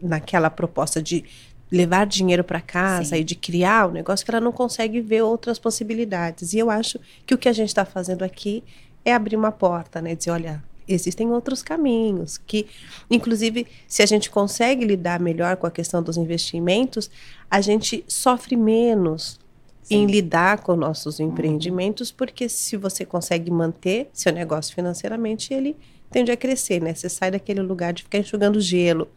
naquela 0.00 0.50
proposta 0.50 1.00
de 1.00 1.24
levar 1.72 2.06
dinheiro 2.06 2.44
para 2.44 2.60
casa 2.60 3.16
Sim. 3.16 3.22
e 3.22 3.24
de 3.24 3.34
criar 3.34 3.88
o 3.88 3.92
negócio 3.92 4.26
que 4.26 4.30
ela 4.30 4.40
não 4.40 4.52
consegue 4.52 5.00
ver 5.00 5.22
outras 5.22 5.58
possibilidades. 5.58 6.52
E 6.52 6.58
eu 6.58 6.68
acho 6.70 7.00
que 7.24 7.34
o 7.34 7.38
que 7.38 7.48
a 7.48 7.52
gente 7.52 7.68
está 7.68 7.86
fazendo 7.86 8.22
aqui 8.22 8.62
é 9.02 9.14
abrir 9.14 9.36
uma 9.36 9.50
porta, 9.50 10.02
né? 10.02 10.14
Dizer, 10.14 10.32
olha, 10.32 10.62
existem 10.86 11.30
outros 11.30 11.62
caminhos 11.62 12.36
que, 12.36 12.66
inclusive, 13.10 13.66
se 13.88 14.02
a 14.02 14.06
gente 14.06 14.30
consegue 14.30 14.84
lidar 14.84 15.18
melhor 15.18 15.56
com 15.56 15.66
a 15.66 15.70
questão 15.70 16.02
dos 16.02 16.18
investimentos, 16.18 17.10
a 17.50 17.62
gente 17.62 18.04
sofre 18.06 18.54
menos 18.54 19.40
Sim. 19.82 20.02
em 20.02 20.06
lidar 20.06 20.58
com 20.58 20.76
nossos 20.76 21.20
uhum. 21.20 21.28
empreendimentos, 21.28 22.12
porque 22.12 22.50
se 22.50 22.76
você 22.76 23.06
consegue 23.06 23.50
manter 23.50 24.10
seu 24.12 24.30
negócio 24.30 24.74
financeiramente, 24.74 25.54
ele 25.54 25.74
tende 26.10 26.30
a 26.30 26.36
crescer, 26.36 26.82
né? 26.82 26.92
Você 26.92 27.08
sai 27.08 27.30
daquele 27.30 27.62
lugar 27.62 27.94
de 27.94 28.02
ficar 28.02 28.18
enxugando 28.18 28.60
gelo 28.60 29.08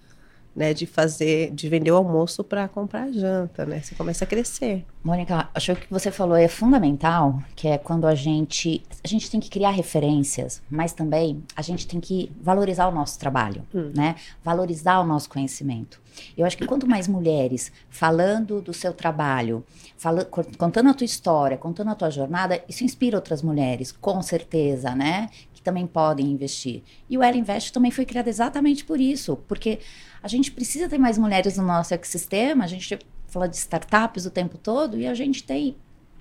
né, 0.56 0.74
de 0.74 0.86
fazer, 0.86 1.52
de 1.52 1.68
vender 1.68 1.92
o 1.92 1.98
almoço 1.98 2.44
para 2.44 2.68
comprar 2.68 3.12
janta, 3.12 3.66
né? 3.66 3.82
Você 3.82 3.94
começa 3.94 4.24
a 4.24 4.28
crescer. 4.28 4.86
Mônica, 5.04 5.50
acho 5.54 5.76
que 5.76 5.84
o 5.84 5.88
que 5.88 5.92
você 5.92 6.10
falou 6.10 6.38
é 6.38 6.48
fundamental, 6.48 7.42
que 7.56 7.68
é 7.68 7.78
quando 7.78 8.08
a 8.08 8.16
gente, 8.16 8.82
a 9.04 9.08
gente 9.08 9.30
tem 9.30 9.40
que 9.40 9.50
criar 9.50 9.72
referências, 9.72 10.62
mas 10.70 10.94
também 10.94 11.44
a 11.56 11.62
gente 11.62 11.86
tem 11.86 12.00
que 12.00 12.32
valorizar 12.42 12.88
o 12.88 12.92
nosso 12.92 13.20
trabalho, 13.20 13.64
hum. 13.74 13.92
né? 13.94 14.16
Valorizar 14.44 15.00
o 15.00 15.06
nosso 15.06 15.30
conhecimento. 15.30 16.02
Eu 16.38 16.46
acho 16.46 16.58
que 16.58 16.66
quanto 16.66 16.88
mais 16.88 17.08
mulheres 17.08 17.72
falando 17.90 18.62
do 18.62 18.74
seu 18.74 18.94
trabalho, 18.94 19.66
falando, 19.98 20.28
contando 20.58 20.90
a 20.90 20.94
tua 20.94 21.06
história, 21.06 21.58
contando 21.58 21.92
a 21.92 21.96
tua 21.96 22.10
jornada, 22.10 22.64
isso 22.70 22.86
inspira 22.86 23.18
outras 23.18 23.42
mulheres, 23.42 23.92
com 23.92 24.22
certeza, 24.22 24.96
né? 24.96 25.30
Também 25.65 25.88
podem 25.88 26.27
investir. 26.27 26.84
E 27.10 27.17
o 27.17 27.24
Ela 27.24 27.36
Invest 27.36 27.74
também 27.74 27.89
foi 27.89 28.05
criado 28.05 28.27
exatamente 28.27 28.86
por 28.86 29.01
isso, 29.01 29.36
porque 29.48 29.79
a 30.22 30.27
gente 30.27 30.51
precisa 30.51 30.88
ter 30.88 31.00
mais 31.00 31.17
mulheres 31.17 31.57
no 31.57 31.65
nosso 31.65 31.91
ecossistema, 31.91 32.63
a 32.63 32.67
gente 32.67 33.00
fala 33.25 33.50
de 33.50 33.57
startups 33.57 34.27
o 34.27 34.29
tempo 34.29 34.60
todo 34.60 34.98
e 34.98 35.07
a 35.07 35.13
gente 35.15 35.43
tem 35.43 35.75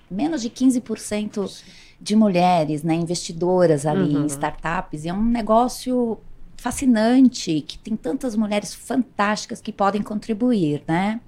menos 0.09 0.41
de 0.41 0.49
15% 0.49 1.61
de 2.01 2.15
mulheres, 2.15 2.81
né, 2.81 2.95
investidoras 2.95 3.85
ali 3.85 4.15
uhum. 4.15 4.23
em 4.23 4.25
startups, 4.25 5.05
e 5.05 5.09
é 5.09 5.13
um 5.13 5.23
negócio 5.23 6.17
fascinante, 6.57 7.61
que 7.61 7.77
tem 7.77 7.95
tantas 7.95 8.35
mulheres 8.35 8.73
fantásticas 8.73 9.61
que 9.61 9.71
podem 9.71 10.01
contribuir, 10.01 10.83
né? 10.87 11.21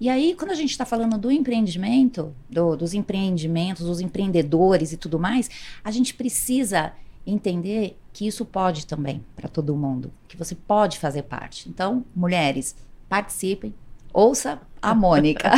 E 0.00 0.08
aí, 0.08 0.34
quando 0.38 0.52
a 0.52 0.54
gente 0.54 0.70
está 0.70 0.84
falando 0.84 1.18
do 1.18 1.30
empreendimento, 1.30 2.32
do, 2.48 2.76
dos 2.76 2.94
empreendimentos, 2.94 3.84
dos 3.84 4.00
empreendedores 4.00 4.92
e 4.92 4.96
tudo 4.96 5.18
mais, 5.18 5.50
a 5.82 5.90
gente 5.90 6.14
precisa 6.14 6.92
entender 7.30 7.98
que 8.12 8.26
isso 8.26 8.44
pode 8.44 8.86
também 8.86 9.24
para 9.36 9.48
todo 9.48 9.76
mundo, 9.76 10.12
que 10.26 10.36
você 10.36 10.54
pode 10.54 10.98
fazer 10.98 11.22
parte. 11.22 11.68
Então, 11.68 12.04
mulheres, 12.14 12.74
participem, 13.08 13.74
ouça 14.12 14.60
a 14.80 14.94
Mônica. 14.94 15.50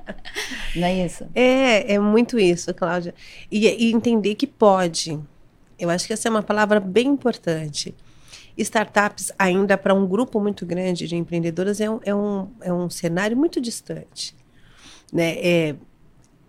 Não 0.74 0.86
é 0.86 1.06
isso? 1.06 1.26
É, 1.34 1.94
é 1.94 1.98
muito 1.98 2.38
isso, 2.38 2.72
Cláudia. 2.74 3.14
E, 3.50 3.66
e 3.66 3.92
entender 3.92 4.34
que 4.34 4.46
pode. 4.46 5.18
Eu 5.78 5.90
acho 5.90 6.06
que 6.06 6.12
essa 6.12 6.28
é 6.28 6.30
uma 6.30 6.42
palavra 6.42 6.80
bem 6.80 7.08
importante. 7.08 7.94
Startups, 8.58 9.32
ainda 9.38 9.76
para 9.76 9.94
um 9.94 10.06
grupo 10.06 10.40
muito 10.40 10.64
grande 10.64 11.06
de 11.06 11.14
empreendedoras, 11.14 11.80
é 11.80 11.90
um, 11.90 12.00
é 12.02 12.14
um, 12.14 12.48
é 12.62 12.72
um 12.72 12.88
cenário 12.88 13.36
muito 13.36 13.60
distante. 13.60 14.34
Né? 15.12 15.36
É, 15.38 15.76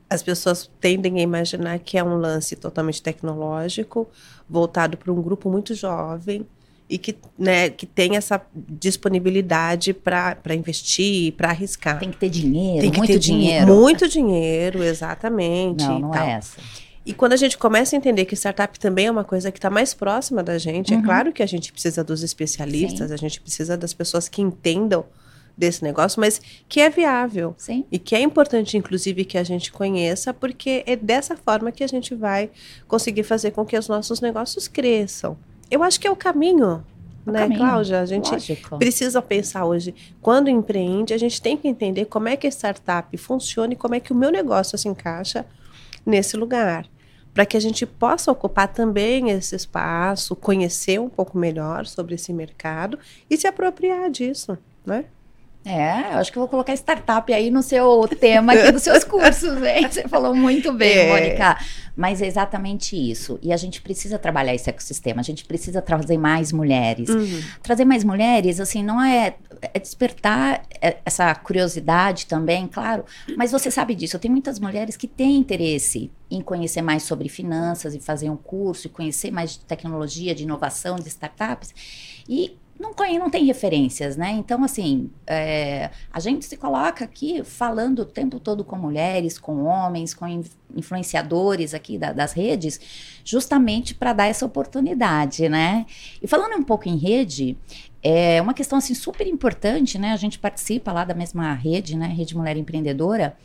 as 0.10 0.24
pessoas 0.24 0.70
tendem 0.80 1.20
a 1.20 1.22
imaginar 1.22 1.80
que 1.80 1.98
é 1.98 2.04
um 2.04 2.16
lance 2.16 2.56
totalmente 2.56 3.02
tecnológico, 3.02 4.08
voltado 4.50 4.98
para 4.98 5.12
um 5.12 5.22
grupo 5.22 5.50
muito 5.50 5.76
jovem 5.76 6.46
e 6.90 6.98
que, 6.98 7.18
né, 7.38 7.70
que 7.70 7.86
tem 7.86 8.16
essa 8.16 8.42
disponibilidade 8.56 9.94
para 9.94 10.56
investir, 10.56 11.34
para 11.34 11.50
arriscar. 11.50 12.00
Tem 12.00 12.12
que 12.12 12.18
ter 12.18 12.30
dinheiro, 12.30 12.82
tem 12.82 12.92
que 12.92 12.98
muito 12.98 13.12
ter 13.12 13.20
dinheiro. 13.20 13.68
Muito 13.68 14.08
dinheiro, 14.08 14.82
exatamente. 14.82 15.84
Não, 15.84 16.00
não 16.00 16.16
é 16.16 16.32
essa. 16.32 16.58
E 17.06 17.14
quando 17.14 17.34
a 17.34 17.38
gente 17.38 17.58
começa 17.58 17.96
a 17.96 17.98
entender 17.98 18.26
que 18.26 18.36
startup 18.36 18.78
também 18.80 19.08
é 19.08 19.12
uma 19.12 19.24
coisa 19.24 19.52
que 19.52 19.58
está 19.58 19.70
mais 19.70 19.94
próxima 19.94 20.44
da 20.44 20.58
gente, 20.58 20.94
é 20.94 20.98
uhum. 20.98 21.04
é 21.04 21.06
claro 21.06 21.34
que 21.34 21.44
a 21.44 21.46
gente 21.46 21.72
precisa 21.72 22.04
dos 22.04 22.24
especialistas, 22.24 23.10
Sim. 23.10 23.14
a 23.14 23.18
gente 23.18 23.42
precisa 23.42 23.78
das 23.78 23.94
pessoas 23.94 24.28
que 24.28 24.42
entendam 24.42 25.06
desse 25.58 25.84
negócio, 25.84 26.20
mas 26.20 26.40
que 26.70 26.80
é 26.80 26.90
viável. 26.90 27.56
Sim. 27.58 27.84
E 27.92 27.98
que 27.98 28.16
é 28.16 28.22
importante, 28.22 28.78
inclusive, 28.78 29.26
que 29.26 29.38
a 29.38 29.44
gente 29.44 29.72
conheça, 29.72 30.34
porque 30.34 30.84
é 30.86 30.96
dessa 30.96 31.36
forma 31.36 31.72
que 31.72 31.84
a 31.84 31.88
gente 31.88 32.14
vai 32.14 32.52
conseguir 32.88 33.24
fazer 33.24 33.52
com 33.52 33.66
que 33.66 33.78
os 33.78 33.88
nossos 33.88 34.22
negócios 34.22 34.68
cresçam. 34.68 35.38
Eu 35.72 35.82
acho 35.82 36.00
que 36.00 36.08
é 36.08 36.12
o 36.12 36.16
caminho. 36.16 36.86
né, 37.26 37.40
caminho. 37.40 37.60
Cláudia? 37.60 38.00
A 38.00 38.06
gente 38.06 38.32
Lógico. 38.32 38.78
precisa 38.78 39.22
pensar 39.22 39.66
hoje, 39.66 39.94
quando 40.22 40.50
empreende, 40.50 41.14
a 41.14 41.18
gente 41.18 41.42
tem 41.42 41.58
que 41.58 41.68
entender 41.68 42.06
como 42.06 42.30
é 42.30 42.38
que 42.38 42.48
a 42.48 42.52
startup 42.52 43.18
funciona 43.18 43.74
e 43.74 43.76
como 43.76 43.96
é 43.96 44.00
que 44.00 44.14
o 44.14 44.16
meu 44.16 44.32
negócio 44.32 44.78
se 44.78 44.88
encaixa 44.88 45.46
nesse 46.06 46.38
lugar. 46.38 46.88
Para 47.34 47.46
que 47.46 47.58
a 47.58 47.60
gente 47.60 47.86
possa 47.86 48.32
ocupar 48.32 48.68
também 48.68 49.30
esse 49.30 49.56
espaço, 49.56 50.36
conhecer 50.36 51.00
um 51.00 51.10
pouco 51.10 51.38
melhor 51.38 51.86
sobre 51.86 52.16
esse 52.16 52.32
mercado 52.32 52.98
e 53.30 53.38
se 53.38 53.46
apropriar 53.46 54.10
disso, 54.10 54.58
né? 54.86 55.06
É, 55.68 56.14
eu 56.14 56.20
acho 56.20 56.32
que 56.32 56.40
vou 56.40 56.48
colocar 56.48 56.74
startup 56.76 57.32
aí 57.34 57.52
no 57.52 57.62
seu 57.62 58.08
tema 58.08 58.54
aqui 58.54 58.72
dos 58.72 58.84
seus 58.84 59.04
cursos, 59.06 59.62
hein? 59.62 59.86
Você 59.92 60.08
falou 60.08 60.34
muito 60.34 60.72
bem, 60.72 60.98
é. 60.98 61.10
Mônica. 61.10 61.58
Mas 61.94 62.22
é 62.22 62.28
exatamente 62.28 62.96
isso. 62.96 63.38
E 63.42 63.52
a 63.52 63.58
gente 63.58 63.82
precisa 63.82 64.18
trabalhar 64.18 64.56
esse 64.56 64.70
ecossistema, 64.70 65.20
a 65.20 65.24
gente 65.24 65.44
precisa 65.44 65.82
trazer 65.82 66.18
mais 66.18 66.54
mulheres. 66.54 67.10
Uhum. 67.10 67.42
Trazer 67.62 67.84
mais 67.84 68.06
mulheres, 68.06 68.62
assim, 68.62 68.82
não 68.82 69.04
é, 69.04 69.36
é 69.62 69.78
despertar 69.78 70.64
é, 70.82 70.98
essa 71.04 71.36
curiosidade 71.36 72.28
também, 72.28 72.66
claro. 72.66 73.04
Mas 73.36 73.52
você 73.52 73.70
sabe 73.70 73.94
disso, 73.94 74.18
tem 74.20 74.32
muitas 74.32 74.60
mulheres 74.60 74.96
que 74.96 75.08
têm 75.08 75.36
interesse 75.36 76.10
em 76.32 76.40
conhecer 76.40 76.82
mais 76.82 77.04
sobre 77.04 77.28
finanças 77.28 77.94
e 77.94 78.00
fazer 78.00 78.30
um 78.30 78.38
curso 78.38 78.88
e 78.88 78.90
conhecer 78.90 79.32
mais 79.32 79.52
de 79.52 79.60
tecnologia, 79.60 80.34
de 80.34 80.44
inovação, 80.44 80.96
de 80.96 81.10
startups. 81.10 81.74
E 82.30 82.56
não, 82.80 82.94
não 83.20 83.30
tem 83.30 83.46
referências, 83.46 84.16
né? 84.16 84.32
Então, 84.32 84.64
assim, 84.64 85.10
é, 85.26 85.90
a 86.12 86.20
gente 86.20 86.46
se 86.46 86.56
coloca 86.58 87.04
aqui 87.04 87.44
falando 87.44 88.00
o 88.00 88.06
tempo 88.06 88.40
todo 88.40 88.64
com 88.64 88.76
mulheres, 88.76 89.40
com 89.40 89.64
homens, 89.64 90.14
com 90.14 90.26
influenciadores 90.76 91.74
aqui 91.74 91.98
da, 91.98 92.14
das 92.14 92.34
redes, 92.34 92.80
justamente 93.24 93.96
para 93.96 94.14
dar 94.14 94.28
essa 94.28 94.46
oportunidade, 94.46 95.50
né? 95.50 95.86
E 96.22 96.28
falando 96.28 96.56
um 96.56 96.64
pouco 96.64 96.88
em 96.88 96.98
rede, 96.98 97.58
é 98.04 98.42
uma 98.42 98.54
questão 98.54 98.78
assim 98.78 98.94
super 98.94 99.26
importante, 99.26 99.98
né? 99.98 100.12
A 100.12 100.18
gente 100.18 100.38
participa 100.38 100.92
lá 100.92 101.04
da 101.04 101.14
mesma 101.14 101.54
rede, 101.54 101.98
né? 101.98 102.08
Rede 102.08 102.38
Mulher 102.38 102.58
Empreendedora, 102.58 103.36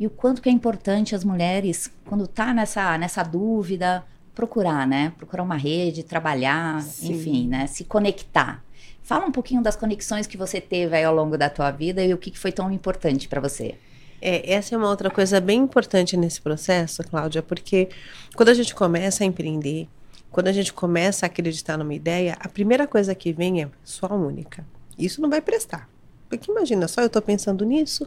e 0.00 0.06
o 0.06 0.10
quanto 0.10 0.40
que 0.40 0.48
é 0.48 0.52
importante 0.52 1.14
as 1.14 1.24
mulheres, 1.24 1.90
quando 2.06 2.26
tá 2.26 2.54
nessa, 2.54 2.96
nessa 2.96 3.22
dúvida, 3.22 4.04
procurar, 4.34 4.86
né? 4.86 5.12
Procurar 5.18 5.42
uma 5.42 5.56
rede, 5.56 6.04
trabalhar, 6.04 6.80
Sim. 6.80 7.12
enfim, 7.12 7.48
né? 7.48 7.66
Se 7.66 7.84
conectar. 7.84 8.62
Fala 9.08 9.24
um 9.24 9.32
pouquinho 9.32 9.62
das 9.62 9.74
conexões 9.74 10.26
que 10.26 10.36
você 10.36 10.60
teve 10.60 10.94
aí 10.94 11.02
ao 11.02 11.14
longo 11.14 11.38
da 11.38 11.48
tua 11.48 11.70
vida 11.70 12.04
e 12.04 12.12
o 12.12 12.18
que, 12.18 12.30
que 12.30 12.38
foi 12.38 12.52
tão 12.52 12.70
importante 12.70 13.26
para 13.26 13.40
você. 13.40 13.74
É, 14.20 14.52
essa 14.52 14.74
é 14.74 14.76
uma 14.76 14.90
outra 14.90 15.08
coisa 15.08 15.40
bem 15.40 15.60
importante 15.60 16.14
nesse 16.14 16.42
processo, 16.42 17.02
Cláudia, 17.04 17.42
porque 17.42 17.88
quando 18.36 18.50
a 18.50 18.54
gente 18.54 18.74
começa 18.74 19.24
a 19.24 19.26
empreender, 19.26 19.88
quando 20.30 20.48
a 20.48 20.52
gente 20.52 20.74
começa 20.74 21.24
a 21.24 21.28
acreditar 21.28 21.78
numa 21.78 21.94
ideia, 21.94 22.36
a 22.38 22.50
primeira 22.50 22.86
coisa 22.86 23.14
que 23.14 23.32
vem 23.32 23.62
é 23.62 23.70
só 23.82 24.08
única. 24.08 24.62
Isso 24.98 25.22
não 25.22 25.30
vai 25.30 25.40
prestar. 25.40 25.88
Porque 26.28 26.50
imagina 26.50 26.86
só, 26.86 27.00
eu 27.00 27.06
estou 27.06 27.22
pensando 27.22 27.64
nisso, 27.64 28.06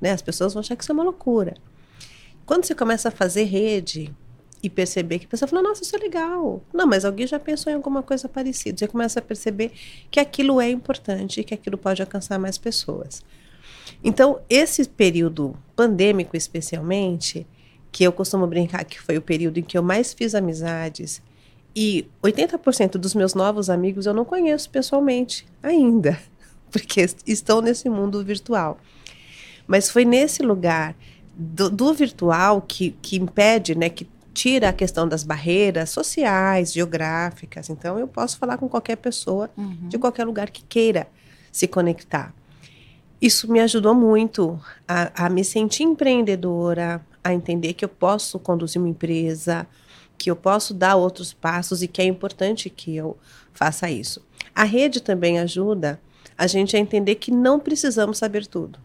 né? 0.00 0.10
As 0.10 0.22
pessoas 0.22 0.54
vão 0.54 0.58
achar 0.58 0.74
que 0.74 0.82
isso 0.82 0.90
é 0.90 0.94
uma 0.94 1.04
loucura. 1.04 1.54
Quando 2.44 2.64
você 2.64 2.74
começa 2.74 3.10
a 3.10 3.12
fazer 3.12 3.44
rede, 3.44 4.12
e 4.62 4.70
perceber 4.70 5.18
que 5.18 5.26
a 5.26 5.28
pessoa 5.28 5.48
fala, 5.48 5.62
nossa, 5.62 5.82
isso 5.82 5.96
é 5.96 5.98
legal. 5.98 6.62
Não, 6.72 6.86
mas 6.86 7.04
alguém 7.04 7.26
já 7.26 7.38
pensou 7.38 7.72
em 7.72 7.74
alguma 7.74 8.02
coisa 8.02 8.28
parecida. 8.28 8.78
Você 8.78 8.86
começa 8.86 9.18
a 9.18 9.22
perceber 9.22 9.72
que 10.10 10.20
aquilo 10.20 10.60
é 10.60 10.70
importante 10.70 11.40
e 11.40 11.44
que 11.44 11.52
aquilo 11.52 11.76
pode 11.76 12.00
alcançar 12.00 12.38
mais 12.38 12.56
pessoas. 12.56 13.22
Então, 14.04 14.40
esse 14.48 14.88
período 14.88 15.56
pandêmico, 15.74 16.36
especialmente, 16.36 17.46
que 17.90 18.04
eu 18.04 18.12
costumo 18.12 18.46
brincar 18.46 18.84
que 18.84 19.00
foi 19.00 19.16
o 19.18 19.22
período 19.22 19.58
em 19.58 19.62
que 19.62 19.76
eu 19.76 19.82
mais 19.82 20.14
fiz 20.14 20.34
amizades, 20.34 21.20
e 21.74 22.06
80% 22.22 22.92
dos 22.92 23.14
meus 23.14 23.34
novos 23.34 23.70
amigos 23.70 24.06
eu 24.06 24.14
não 24.14 24.24
conheço 24.24 24.68
pessoalmente 24.70 25.46
ainda, 25.62 26.18
porque 26.70 27.04
estão 27.26 27.60
nesse 27.60 27.88
mundo 27.88 28.22
virtual. 28.24 28.78
Mas 29.66 29.90
foi 29.90 30.04
nesse 30.04 30.42
lugar 30.42 30.94
do, 31.34 31.70
do 31.70 31.94
virtual 31.94 32.60
que, 32.60 32.90
que 33.00 33.16
impede, 33.16 33.74
né, 33.74 33.88
que 33.88 34.06
tira 34.32 34.70
a 34.70 34.72
questão 34.72 35.06
das 35.06 35.22
barreiras 35.22 35.90
sociais, 35.90 36.72
geográficas. 36.72 37.68
Então, 37.68 37.98
eu 37.98 38.08
posso 38.08 38.38
falar 38.38 38.56
com 38.56 38.68
qualquer 38.68 38.96
pessoa 38.96 39.50
uhum. 39.56 39.88
de 39.88 39.98
qualquer 39.98 40.24
lugar 40.24 40.50
que 40.50 40.62
queira 40.62 41.06
se 41.50 41.68
conectar. 41.68 42.34
Isso 43.20 43.50
me 43.50 43.60
ajudou 43.60 43.94
muito 43.94 44.58
a, 44.88 45.26
a, 45.26 45.30
me 45.30 45.44
sentir 45.44 45.84
empreendedora, 45.84 47.04
a 47.22 47.32
entender 47.32 47.74
que 47.74 47.84
eu 47.84 47.88
posso 47.88 48.38
conduzir 48.38 48.80
uma 48.80 48.88
empresa, 48.88 49.66
que 50.18 50.30
eu 50.30 50.34
posso 50.34 50.74
dar 50.74 50.96
outros 50.96 51.32
passos 51.32 51.82
e 51.82 51.88
que 51.88 52.02
é 52.02 52.04
importante 52.04 52.68
que 52.68 52.96
eu 52.96 53.16
faça 53.52 53.90
isso. 53.90 54.24
A 54.54 54.64
rede 54.64 55.00
também 55.00 55.38
ajuda 55.38 56.00
a 56.36 56.46
gente 56.46 56.76
a 56.76 56.80
entender 56.80 57.16
que 57.16 57.30
não 57.30 57.60
precisamos 57.60 58.18
saber 58.18 58.46
tudo. 58.46 58.78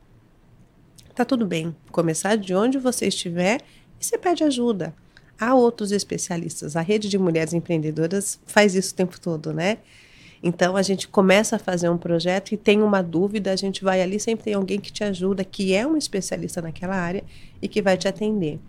Tá 1.15 1.25
tudo 1.25 1.47
bem, 1.47 1.75
começar 1.91 2.35
de 2.35 2.53
onde 2.53 2.77
você 2.77 3.07
estiver 3.07 3.61
e 3.99 4.05
você 4.05 4.19
pede 4.19 4.43
ajuda 4.43 4.93
há 5.39 5.55
outros 5.55 5.91
especialistas. 5.91 6.75
A 6.75 6.81
rede 6.81 7.09
de 7.09 7.17
mulheres 7.17 7.53
empreendedoras 7.53 8.39
faz 8.45 8.75
isso 8.75 8.93
o 8.93 8.95
tempo 8.95 9.19
todo, 9.19 9.53
né? 9.53 9.77
Então 10.41 10.75
a 10.75 10.81
gente 10.81 11.07
começa 11.07 11.55
a 11.55 11.59
fazer 11.59 11.89
um 11.89 11.97
projeto 11.97 12.51
e 12.51 12.57
tem 12.57 12.81
uma 12.81 13.01
dúvida, 13.01 13.51
a 13.51 13.55
gente 13.55 13.83
vai 13.83 14.01
ali, 14.01 14.19
sempre 14.19 14.45
tem 14.45 14.53
alguém 14.53 14.79
que 14.79 14.91
te 14.91 15.03
ajuda, 15.03 15.43
que 15.43 15.73
é 15.73 15.85
um 15.85 15.97
especialista 15.97 16.61
naquela 16.61 16.95
área 16.95 17.23
e 17.61 17.67
que 17.67 17.81
vai 17.81 17.97
te 17.97 18.07
atender. 18.07 18.59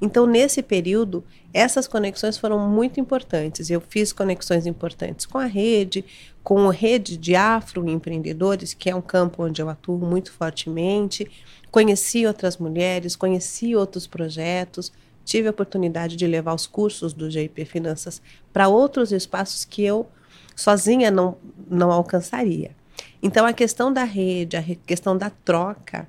Então, 0.00 0.26
nesse 0.26 0.62
período, 0.62 1.24
essas 1.52 1.88
conexões 1.88 2.38
foram 2.38 2.58
muito 2.68 3.00
importantes. 3.00 3.68
Eu 3.68 3.80
fiz 3.80 4.12
conexões 4.12 4.64
importantes 4.64 5.26
com 5.26 5.38
a 5.38 5.46
rede, 5.46 6.04
com 6.42 6.68
a 6.68 6.72
rede 6.72 7.16
de 7.16 7.34
afroempreendedores, 7.34 8.74
que 8.74 8.88
é 8.88 8.94
um 8.94 9.00
campo 9.00 9.44
onde 9.44 9.60
eu 9.60 9.68
atuo 9.68 9.98
muito 9.98 10.30
fortemente. 10.30 11.28
Conheci 11.70 12.26
outras 12.26 12.58
mulheres, 12.58 13.16
conheci 13.16 13.74
outros 13.74 14.06
projetos, 14.06 14.92
tive 15.28 15.46
a 15.46 15.50
oportunidade 15.50 16.16
de 16.16 16.26
levar 16.26 16.54
os 16.54 16.66
cursos 16.66 17.12
do 17.12 17.30
GIP 17.30 17.66
Finanças 17.66 18.22
para 18.50 18.66
outros 18.66 19.12
espaços 19.12 19.62
que 19.62 19.84
eu 19.84 20.08
sozinha 20.56 21.10
não, 21.10 21.36
não 21.70 21.92
alcançaria. 21.92 22.70
Então, 23.22 23.44
a 23.44 23.52
questão 23.52 23.92
da 23.92 24.04
rede, 24.04 24.56
a 24.56 24.62
questão 24.62 25.16
da 25.16 25.28
troca, 25.28 26.08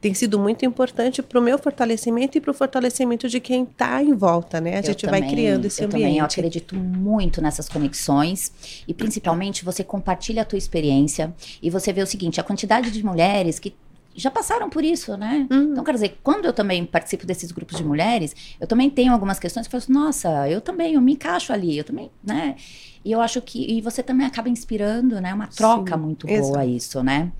tem 0.00 0.12
sido 0.14 0.38
muito 0.38 0.64
importante 0.64 1.22
para 1.22 1.38
o 1.38 1.42
meu 1.42 1.58
fortalecimento 1.58 2.36
e 2.36 2.40
para 2.40 2.50
o 2.50 2.54
fortalecimento 2.54 3.28
de 3.28 3.38
quem 3.38 3.62
está 3.62 4.02
em 4.02 4.12
volta, 4.12 4.60
né? 4.60 4.74
A 4.74 4.78
eu 4.80 4.84
gente 4.84 5.06
também, 5.06 5.20
vai 5.20 5.30
criando 5.30 5.64
esse 5.64 5.82
eu 5.82 5.86
ambiente. 5.86 6.02
Também, 6.02 6.18
eu 6.18 6.24
acredito 6.24 6.74
muito 6.74 7.40
nessas 7.40 7.68
conexões 7.68 8.82
e 8.86 8.92
principalmente 8.92 9.64
você 9.64 9.84
compartilha 9.84 10.42
a 10.42 10.44
tua 10.44 10.58
experiência 10.58 11.32
e 11.62 11.70
você 11.70 11.92
vê 11.92 12.02
o 12.02 12.06
seguinte, 12.06 12.40
a 12.40 12.44
quantidade 12.44 12.90
de 12.90 13.04
mulheres 13.04 13.58
que 13.58 13.74
já 14.16 14.30
passaram 14.30 14.68
por 14.70 14.84
isso, 14.84 15.16
né? 15.16 15.46
Uhum. 15.50 15.72
Então, 15.72 15.84
quer 15.84 15.92
dizer, 15.92 16.18
quando 16.22 16.46
eu 16.46 16.52
também 16.52 16.84
participo 16.84 17.26
desses 17.26 17.52
grupos 17.52 17.76
de 17.76 17.84
mulheres, 17.84 18.34
eu 18.60 18.66
também 18.66 18.88
tenho 18.88 19.12
algumas 19.12 19.38
questões 19.38 19.66
que 19.66 19.74
eu 19.74 19.80
falo 19.80 19.84
assim, 19.84 20.04
nossa, 20.04 20.48
eu 20.48 20.60
também, 20.60 20.94
eu 20.94 21.00
me 21.00 21.12
encaixo 21.12 21.52
ali, 21.52 21.76
eu 21.76 21.84
também, 21.84 22.10
né? 22.24 22.56
E 23.04 23.12
eu 23.12 23.20
acho 23.20 23.40
que, 23.42 23.64
e 23.70 23.80
você 23.80 24.02
também 24.02 24.26
acaba 24.26 24.48
inspirando, 24.48 25.20
né? 25.20 25.32
Uma 25.32 25.46
troca 25.46 25.94
Sim, 25.94 26.02
muito 26.02 26.26
boa 26.26 26.38
exato. 26.38 26.68
isso, 26.68 27.02
né? 27.02 27.30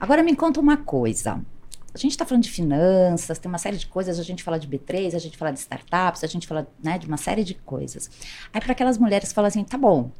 Agora 0.00 0.22
me 0.22 0.34
conta 0.34 0.60
uma 0.60 0.76
coisa. 0.76 1.40
A 1.94 1.98
gente 1.98 2.12
está 2.12 2.24
falando 2.24 2.42
de 2.42 2.50
finanças, 2.50 3.38
tem 3.38 3.48
uma 3.48 3.58
série 3.58 3.76
de 3.76 3.86
coisas, 3.86 4.18
a 4.18 4.22
gente 4.22 4.42
fala 4.42 4.58
de 4.58 4.66
B3, 4.66 5.14
a 5.14 5.18
gente 5.18 5.36
fala 5.36 5.52
de 5.52 5.60
startups, 5.60 6.24
a 6.24 6.26
gente 6.26 6.46
fala 6.46 6.66
né, 6.82 6.98
de 6.98 7.06
uma 7.06 7.16
série 7.16 7.44
de 7.44 7.54
coisas. 7.54 8.10
Aí 8.52 8.60
para 8.60 8.72
aquelas 8.72 8.98
mulheres 8.98 9.28
que 9.28 9.34
falam 9.34 9.48
assim, 9.48 9.62
tá 9.62 9.78
bom, 9.78 10.10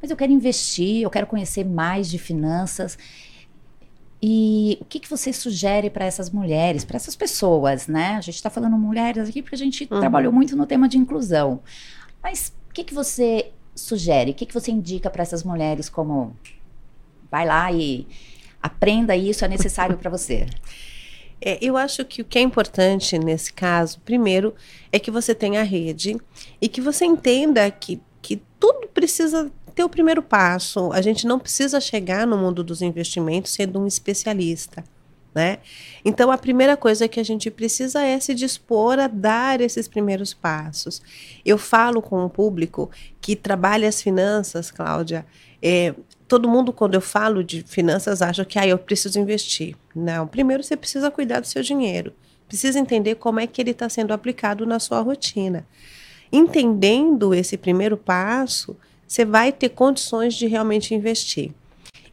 mas 0.00 0.10
eu 0.10 0.16
quero 0.16 0.32
investir, 0.32 1.02
eu 1.02 1.10
quero 1.10 1.26
conhecer 1.26 1.64
mais 1.64 2.08
de 2.08 2.18
finanças. 2.18 2.96
E 4.20 4.78
o 4.80 4.84
que, 4.84 4.98
que 4.98 5.08
você 5.08 5.32
sugere 5.32 5.88
para 5.90 6.04
essas 6.04 6.30
mulheres, 6.30 6.84
para 6.84 6.96
essas 6.96 7.14
pessoas, 7.14 7.86
né? 7.86 8.16
A 8.16 8.20
gente 8.20 8.34
está 8.34 8.50
falando 8.50 8.76
mulheres 8.76 9.28
aqui 9.28 9.42
porque 9.42 9.54
a 9.54 9.58
gente 9.58 9.86
uhum. 9.90 10.00
trabalhou 10.00 10.32
muito 10.32 10.56
no 10.56 10.66
tema 10.66 10.88
de 10.88 10.98
inclusão. 10.98 11.60
Mas 12.22 12.52
o 12.68 12.74
que, 12.74 12.82
que 12.82 12.94
você 12.94 13.52
sugere? 13.76 14.32
O 14.32 14.34
que, 14.34 14.44
que 14.44 14.54
você 14.54 14.72
indica 14.72 15.08
para 15.08 15.22
essas 15.22 15.44
mulheres 15.44 15.88
como 15.88 16.36
vai 17.30 17.46
lá 17.46 17.70
e 17.70 18.08
aprenda 18.60 19.14
isso, 19.14 19.44
é 19.44 19.48
necessário 19.48 19.96
para 19.96 20.10
você? 20.10 20.46
É, 21.40 21.56
eu 21.62 21.76
acho 21.76 22.04
que 22.04 22.20
o 22.20 22.24
que 22.24 22.36
é 22.36 22.42
importante 22.42 23.16
nesse 23.16 23.52
caso, 23.52 24.00
primeiro, 24.00 24.56
é 24.90 24.98
que 24.98 25.08
você 25.08 25.32
tenha 25.34 25.60
a 25.60 25.62
rede 25.62 26.16
e 26.60 26.68
que 26.68 26.80
você 26.80 27.04
entenda 27.04 27.70
que, 27.70 28.00
que 28.20 28.42
tudo 28.58 28.88
precisa 28.88 29.48
ter 29.78 29.84
o 29.84 29.88
primeiro 29.88 30.20
passo. 30.20 30.90
A 30.92 31.00
gente 31.00 31.24
não 31.24 31.38
precisa 31.38 31.80
chegar 31.80 32.26
no 32.26 32.36
mundo 32.36 32.64
dos 32.64 32.82
investimentos 32.82 33.52
sendo 33.52 33.78
um 33.78 33.86
especialista. 33.86 34.82
Né? 35.32 35.58
Então, 36.04 36.32
a 36.32 36.38
primeira 36.38 36.76
coisa 36.76 37.06
que 37.06 37.20
a 37.20 37.22
gente 37.22 37.48
precisa 37.48 38.02
é 38.02 38.18
se 38.18 38.34
dispor 38.34 38.98
a 38.98 39.06
dar 39.06 39.60
esses 39.60 39.86
primeiros 39.86 40.34
passos. 40.34 41.00
Eu 41.44 41.56
falo 41.56 42.02
com 42.02 42.24
o 42.24 42.28
público 42.28 42.90
que 43.20 43.36
trabalha 43.36 43.88
as 43.88 44.02
finanças, 44.02 44.72
Cláudia. 44.72 45.24
É, 45.62 45.94
todo 46.26 46.48
mundo, 46.48 46.72
quando 46.72 46.94
eu 46.94 47.00
falo 47.00 47.44
de 47.44 47.62
finanças, 47.62 48.20
acha 48.20 48.44
que 48.44 48.58
ah, 48.58 48.66
eu 48.66 48.78
preciso 48.78 49.20
investir. 49.20 49.76
Não, 49.94 50.26
primeiro 50.26 50.64
você 50.64 50.76
precisa 50.76 51.08
cuidar 51.08 51.38
do 51.38 51.46
seu 51.46 51.62
dinheiro. 51.62 52.12
Precisa 52.48 52.80
entender 52.80 53.14
como 53.14 53.38
é 53.38 53.46
que 53.46 53.62
ele 53.62 53.70
está 53.70 53.88
sendo 53.88 54.12
aplicado 54.12 54.66
na 54.66 54.80
sua 54.80 55.00
rotina. 55.02 55.64
Entendendo 56.32 57.32
esse 57.32 57.56
primeiro 57.56 57.96
passo, 57.96 58.76
você 59.08 59.24
vai 59.24 59.50
ter 59.50 59.70
condições 59.70 60.34
de 60.34 60.46
realmente 60.46 60.94
investir. 60.94 61.50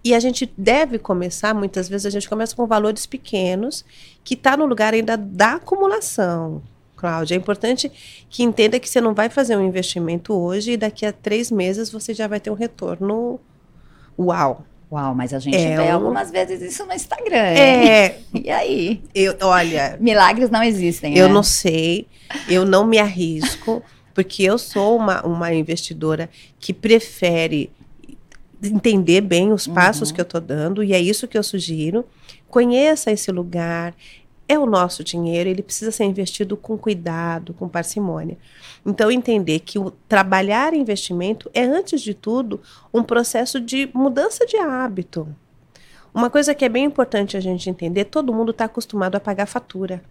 E 0.04 0.14
a 0.14 0.20
gente 0.20 0.52
deve 0.58 0.98
começar, 0.98 1.54
muitas 1.54 1.90
vezes 1.90 2.06
a 2.06 2.10
gente 2.10 2.30
começa 2.30 2.56
com 2.56 2.66
valores 2.66 3.06
pequenos, 3.06 3.84
que 4.24 4.36
está 4.36 4.56
no 4.56 4.66
lugar 4.66 4.94
ainda 4.94 5.18
da 5.18 5.54
acumulação. 5.56 6.62
Cláudia, 6.96 7.36
é 7.36 7.38
importante 7.38 7.92
que 8.30 8.44
entenda 8.44 8.80
que 8.80 8.88
você 8.88 9.02
não 9.02 9.14
vai 9.14 9.30
fazer 9.30 9.58
um 9.58 9.66
investimento 9.66 10.34
hoje 10.34 10.72
e 10.72 10.78
daqui 10.78 11.06
a 11.06 11.12
três 11.12 11.52
meses 11.52 11.92
você 11.92 12.14
já 12.14 12.28
vai 12.28 12.40
ter 12.40 12.50
um 12.50 12.54
retorno 12.54 13.40
uau. 14.18 14.64
Uau, 14.92 15.16
mas 15.16 15.34
a 15.34 15.40
gente 15.40 15.58
é 15.58 15.76
vê 15.76 15.84
um... 15.84 15.94
algumas 15.96 16.32
vezes 16.32 16.62
isso 16.62 16.86
no 16.86 16.94
Instagram. 16.94 17.36
É. 17.36 18.20
E 18.34 18.50
aí? 18.50 19.02
Eu, 19.14 19.36
olha. 19.42 19.98
Milagres 20.00 20.50
não 20.50 20.64
existem. 20.64 21.18
Eu 21.18 21.28
né? 21.28 21.34
não 21.34 21.44
sei, 21.44 22.08
eu 22.48 22.64
não 22.64 22.86
me 22.86 23.00
arrisco, 23.00 23.82
porque 24.16 24.44
eu 24.44 24.58
sou 24.58 24.96
uma, 24.96 25.24
uma 25.24 25.54
investidora 25.54 26.30
que 26.58 26.74
prefere 26.74 27.70
entender 28.64 29.20
bem 29.20 29.52
os 29.52 29.68
passos 29.68 30.10
uhum. 30.10 30.16
que 30.16 30.22
eu 30.22 30.24
estou 30.24 30.42
dando, 30.42 30.82
e 30.82 30.94
é 30.94 31.00
isso 31.00 31.28
que 31.28 31.38
eu 31.38 31.44
sugiro. 31.44 32.06
Conheça 32.48 33.12
esse 33.12 33.30
lugar, 33.30 33.94
é 34.48 34.58
o 34.58 34.66
nosso 34.66 35.04
dinheiro, 35.04 35.50
ele 35.50 35.62
precisa 35.62 35.92
ser 35.92 36.06
investido 36.06 36.56
com 36.56 36.78
cuidado, 36.78 37.54
com 37.54 37.68
parcimônia. 37.68 38.38
Então, 38.86 39.12
entender 39.12 39.60
que 39.60 39.78
o 39.78 39.92
trabalhar 39.92 40.74
investimento 40.74 41.52
é, 41.54 41.64
antes 41.64 42.02
de 42.02 42.14
tudo, 42.14 42.62
um 42.94 43.04
processo 43.04 43.60
de 43.60 43.90
mudança 43.94 44.46
de 44.46 44.56
hábito. 44.56 45.28
Uma 46.14 46.30
coisa 46.30 46.56
que 46.56 46.64
é 46.64 46.70
bem 46.70 46.86
importante 46.86 47.36
a 47.36 47.42
gente 47.42 47.70
entender: 47.70 48.06
todo 48.06 48.34
mundo 48.34 48.52
está 48.52 48.64
acostumado 48.66 49.16
a 49.16 49.20
pagar 49.20 49.46
fatura. 49.46 50.02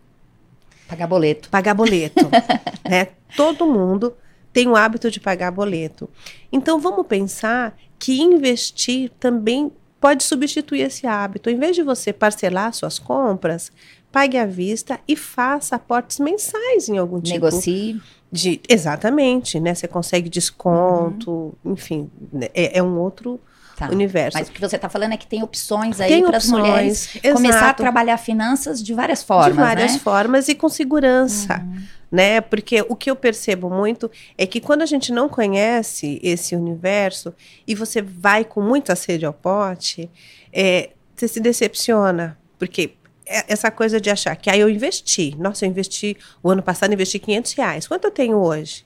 Pagar 0.88 1.06
boleto. 1.06 1.48
Pagar 1.48 1.74
boleto. 1.74 2.28
né? 2.88 3.08
Todo 3.36 3.66
mundo 3.66 4.14
tem 4.52 4.68
o 4.68 4.76
hábito 4.76 5.10
de 5.10 5.18
pagar 5.18 5.50
boleto. 5.50 6.08
Então, 6.52 6.78
vamos 6.78 7.06
pensar 7.06 7.76
que 7.98 8.20
investir 8.20 9.10
também 9.18 9.72
pode 10.00 10.22
substituir 10.22 10.82
esse 10.82 11.06
hábito. 11.06 11.48
Em 11.48 11.58
vez 11.58 11.74
de 11.74 11.82
você 11.82 12.12
parcelar 12.12 12.72
suas 12.74 12.98
compras, 12.98 13.72
pague 14.12 14.36
à 14.36 14.46
vista 14.46 15.00
e 15.08 15.16
faça 15.16 15.76
aportes 15.76 16.20
mensais 16.20 16.88
em 16.88 16.98
algum 16.98 17.20
tipo. 17.20 17.34
Negocie. 17.34 18.00
De, 18.30 18.60
exatamente, 18.68 19.58
né? 19.58 19.74
Você 19.74 19.88
consegue 19.88 20.28
desconto, 20.28 21.56
uhum. 21.64 21.72
enfim, 21.72 22.10
né? 22.32 22.48
é, 22.52 22.78
é, 22.78 22.82
um 22.82 22.98
outro 22.98 23.40
tá. 23.76 23.88
universo. 23.88 24.38
Mas 24.38 24.48
o 24.48 24.52
que 24.52 24.60
você 24.60 24.76
está 24.76 24.88
falando 24.88 25.12
é 25.12 25.16
que 25.16 25.26
tem 25.26 25.42
opções 25.42 26.00
aí 26.00 26.22
para 26.22 26.36
as 26.36 26.48
mulheres 26.48 27.16
exato. 27.16 27.34
começar 27.34 27.70
a 27.70 27.74
trabalhar 27.74 28.16
finanças 28.16 28.82
de 28.82 28.94
várias 28.94 29.22
formas, 29.22 29.54
De 29.54 29.60
várias 29.60 29.92
né? 29.94 29.98
formas 29.98 30.48
e 30.48 30.54
com 30.54 30.68
segurança. 30.68 31.60
Uhum. 31.60 31.82
Né? 32.10 32.40
Porque 32.40 32.84
o 32.88 32.94
que 32.94 33.10
eu 33.10 33.16
percebo 33.16 33.68
muito 33.68 34.10
é 34.38 34.46
que 34.46 34.60
quando 34.60 34.82
a 34.82 34.86
gente 34.86 35.12
não 35.12 35.28
conhece 35.28 36.20
esse 36.22 36.54
universo 36.54 37.34
e 37.66 37.74
você 37.74 38.00
vai 38.00 38.44
com 38.44 38.60
muita 38.60 38.94
sede 38.94 39.26
ao 39.26 39.32
pote, 39.32 40.08
é, 40.52 40.90
você 41.14 41.26
se 41.26 41.40
decepciona. 41.40 42.38
Porque 42.58 42.94
é, 43.26 43.52
essa 43.52 43.70
coisa 43.70 44.00
de 44.00 44.10
achar 44.10 44.36
que 44.36 44.50
aí 44.50 44.60
ah, 44.60 44.62
eu 44.62 44.68
investi. 44.68 45.34
Nossa, 45.38 45.64
eu 45.64 45.70
investi, 45.70 46.16
o 46.42 46.50
ano 46.50 46.62
passado 46.62 46.92
investi 46.92 47.18
500 47.18 47.52
reais. 47.54 47.88
Quanto 47.88 48.04
eu 48.04 48.10
tenho 48.10 48.36
hoje? 48.36 48.84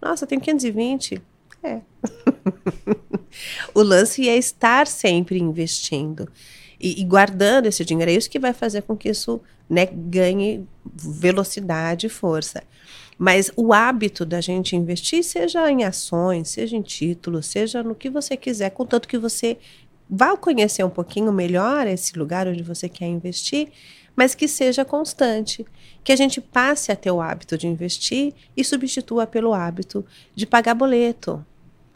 Nossa, 0.00 0.24
eu 0.24 0.28
tenho 0.28 0.40
520. 0.40 1.20
É. 1.62 1.80
o 3.74 3.82
lance 3.82 4.28
é 4.28 4.36
estar 4.36 4.86
sempre 4.86 5.38
investindo 5.38 6.28
e, 6.80 7.00
e, 7.00 7.04
guardando 7.04 7.66
esse 7.66 7.84
dinheiro. 7.84 8.10
É 8.10 8.14
isso 8.14 8.30
que 8.30 8.38
vai 8.38 8.52
fazer 8.52 8.82
com 8.82 8.96
que 8.96 9.08
isso 9.08 9.40
né, 9.70 9.86
ganhe 9.86 10.66
velocidade 10.94 12.06
e 12.06 12.10
força. 12.10 12.62
Mas 13.16 13.52
o 13.56 13.72
hábito 13.72 14.26
da 14.26 14.40
gente 14.40 14.74
investir, 14.74 15.22
seja 15.22 15.70
em 15.70 15.84
ações, 15.84 16.48
seja 16.48 16.76
em 16.76 16.82
títulos, 16.82 17.46
seja 17.46 17.82
no 17.82 17.94
que 17.94 18.10
você 18.10 18.36
quiser, 18.36 18.70
contanto 18.70 19.06
que 19.06 19.18
você 19.18 19.58
vá 20.10 20.36
conhecer 20.36 20.84
um 20.84 20.90
pouquinho 20.90 21.32
melhor 21.32 21.86
esse 21.86 22.18
lugar 22.18 22.48
onde 22.48 22.62
você 22.62 22.88
quer 22.88 23.06
investir, 23.06 23.68
mas 24.16 24.34
que 24.34 24.48
seja 24.48 24.84
constante. 24.84 25.64
Que 26.04 26.12
a 26.12 26.16
gente 26.16 26.40
passe 26.40 26.90
a 26.90 26.96
ter 26.96 27.12
o 27.12 27.20
hábito 27.20 27.56
de 27.56 27.68
investir 27.68 28.34
e 28.56 28.64
substitua 28.64 29.26
pelo 29.26 29.54
hábito 29.54 30.04
de 30.34 30.44
pagar 30.44 30.74
boleto. 30.74 31.44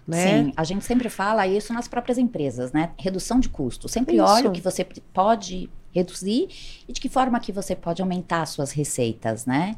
Né? 0.07 0.45
Sim, 0.45 0.53
a 0.57 0.62
gente 0.62 0.85
sempre 0.85 1.09
fala 1.09 1.47
isso 1.47 1.73
nas 1.73 1.88
próprias 1.88 2.16
empresas, 2.16 2.73
né? 2.73 2.90
Redução 2.97 3.40
de 3.40 3.49
custo. 3.49 3.88
Sempre 3.88 4.16
isso. 4.16 4.25
olha 4.25 4.49
o 4.49 4.53
que 4.53 4.61
você 4.61 4.87
pode 5.12 5.69
reduzir 5.92 6.49
e 6.87 6.92
de 6.92 7.01
que 7.01 7.09
forma 7.09 7.40
que 7.40 7.51
você 7.51 7.75
pode 7.75 8.01
aumentar 8.01 8.47
suas 8.47 8.71
receitas, 8.71 9.47
né? 9.47 9.77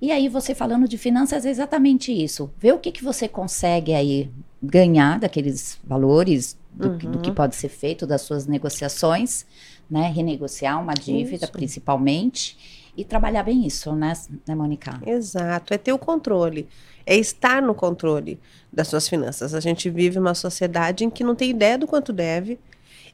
E 0.00 0.10
aí 0.10 0.28
você 0.28 0.54
falando 0.54 0.88
de 0.88 0.96
finanças 0.96 1.44
é 1.44 1.50
exatamente 1.50 2.10
isso. 2.10 2.50
Ver 2.58 2.72
o 2.72 2.78
que, 2.78 2.90
que 2.90 3.04
você 3.04 3.28
consegue 3.28 3.92
aí 3.92 4.30
ganhar 4.62 5.18
daqueles 5.18 5.78
valores, 5.84 6.58
do, 6.72 6.88
uhum. 6.88 6.98
do, 6.98 7.18
que 7.18 7.28
uhum. 7.28 7.34
pode 7.34 7.54
ser 7.54 7.68
feito 7.68 8.06
das 8.06 8.22
suas 8.22 8.46
negociações, 8.46 9.44
né? 9.90 10.08
Renegociar 10.08 10.80
uma 10.80 10.94
dívida, 10.94 11.44
isso. 11.44 11.52
principalmente, 11.52 12.56
e 12.96 13.04
trabalhar 13.04 13.42
bem 13.42 13.66
isso, 13.66 13.94
né, 13.94 14.12
né, 14.46 14.54
Mônica? 14.54 15.00
Exato, 15.06 15.72
é 15.72 15.78
ter 15.78 15.92
o 15.92 15.98
controle, 15.98 16.68
é 17.06 17.16
estar 17.16 17.62
no 17.62 17.74
controle 17.74 18.38
das 18.72 18.88
suas 18.88 19.08
finanças. 19.08 19.54
A 19.54 19.60
gente 19.60 19.88
vive 19.90 20.18
uma 20.18 20.34
sociedade 20.34 21.04
em 21.04 21.10
que 21.10 21.24
não 21.24 21.34
tem 21.34 21.50
ideia 21.50 21.78
do 21.78 21.86
quanto 21.86 22.12
deve 22.12 22.58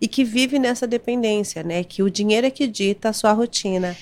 e 0.01 0.07
que 0.07 0.25
vive 0.25 0.59
nessa 0.59 0.87
dependência, 0.87 1.63
né? 1.63 1.83
Que 1.83 2.03
o 2.03 2.11
dinheiro 2.11 2.47
é 2.47 2.51
que 2.51 2.67
dita 2.67 3.09
a 3.09 3.13
sua 3.13 3.33
rotina. 3.33 3.97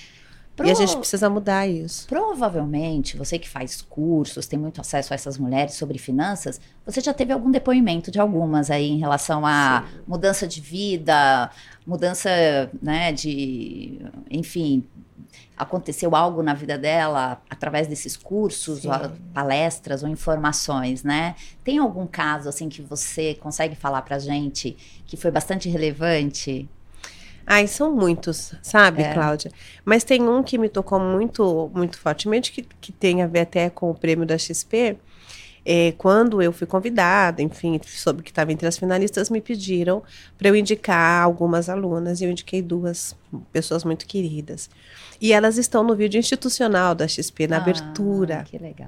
Pro... 0.56 0.68
E 0.68 0.70
a 0.70 0.74
gente 0.74 0.96
precisa 0.96 1.28
mudar 1.28 1.66
isso. 1.66 2.06
Provavelmente, 2.06 3.16
você 3.16 3.38
que 3.40 3.48
faz 3.48 3.82
cursos, 3.82 4.46
tem 4.46 4.56
muito 4.56 4.80
acesso 4.80 5.12
a 5.12 5.16
essas 5.16 5.36
mulheres 5.36 5.74
sobre 5.74 5.98
finanças, 5.98 6.60
você 6.86 7.00
já 7.00 7.12
teve 7.12 7.32
algum 7.32 7.50
depoimento 7.50 8.08
de 8.10 8.20
algumas 8.20 8.70
aí 8.70 8.88
em 8.88 8.98
relação 8.98 9.44
a 9.44 9.82
Sim. 9.82 10.02
mudança 10.06 10.46
de 10.46 10.60
vida, 10.60 11.50
mudança, 11.84 12.30
né, 12.80 13.10
de, 13.10 13.98
enfim, 14.30 14.84
aconteceu 15.56 16.14
algo 16.16 16.42
na 16.42 16.54
vida 16.54 16.76
dela 16.76 17.40
através 17.48 17.86
desses 17.86 18.16
cursos, 18.16 18.82
palestras 19.32 20.02
ou 20.02 20.08
informações, 20.08 21.02
né? 21.02 21.34
Tem 21.62 21.78
algum 21.78 22.06
caso 22.06 22.48
assim 22.48 22.68
que 22.68 22.82
você 22.82 23.34
consegue 23.34 23.74
falar 23.74 24.02
pra 24.02 24.18
gente 24.18 24.76
que 25.06 25.16
foi 25.16 25.30
bastante 25.30 25.68
relevante? 25.68 26.68
Ai, 27.46 27.66
são 27.66 27.94
muitos, 27.94 28.54
sabe, 28.62 29.02
é. 29.02 29.12
Cláudia? 29.12 29.52
Mas 29.84 30.02
tem 30.02 30.22
um 30.22 30.42
que 30.42 30.56
me 30.56 30.68
tocou 30.68 30.98
muito, 30.98 31.70
muito 31.74 31.98
fortemente, 31.98 32.50
que, 32.50 32.62
que 32.80 32.90
tem 32.90 33.22
a 33.22 33.26
ver 33.26 33.40
até 33.40 33.68
com 33.68 33.90
o 33.90 33.94
prêmio 33.94 34.24
da 34.24 34.38
XP. 34.38 34.96
É, 35.64 35.92
quando 35.96 36.42
eu 36.42 36.52
fui 36.52 36.66
convidada, 36.66 37.40
enfim, 37.40 37.80
soube 37.84 38.22
que 38.22 38.30
estava 38.30 38.52
entre 38.52 38.66
as 38.66 38.76
finalistas, 38.76 39.30
me 39.30 39.40
pediram 39.40 40.02
para 40.36 40.48
eu 40.48 40.56
indicar 40.56 41.22
algumas 41.22 41.68
alunas, 41.68 42.20
e 42.20 42.24
eu 42.24 42.30
indiquei 42.30 42.60
duas 42.60 43.16
pessoas 43.52 43.82
muito 43.82 44.06
queridas. 44.06 44.68
E 45.20 45.32
elas 45.32 45.56
estão 45.56 45.82
no 45.82 45.96
vídeo 45.96 46.18
institucional 46.18 46.94
da 46.94 47.08
XP, 47.08 47.46
na 47.46 47.56
ah, 47.56 47.60
abertura 47.60 48.44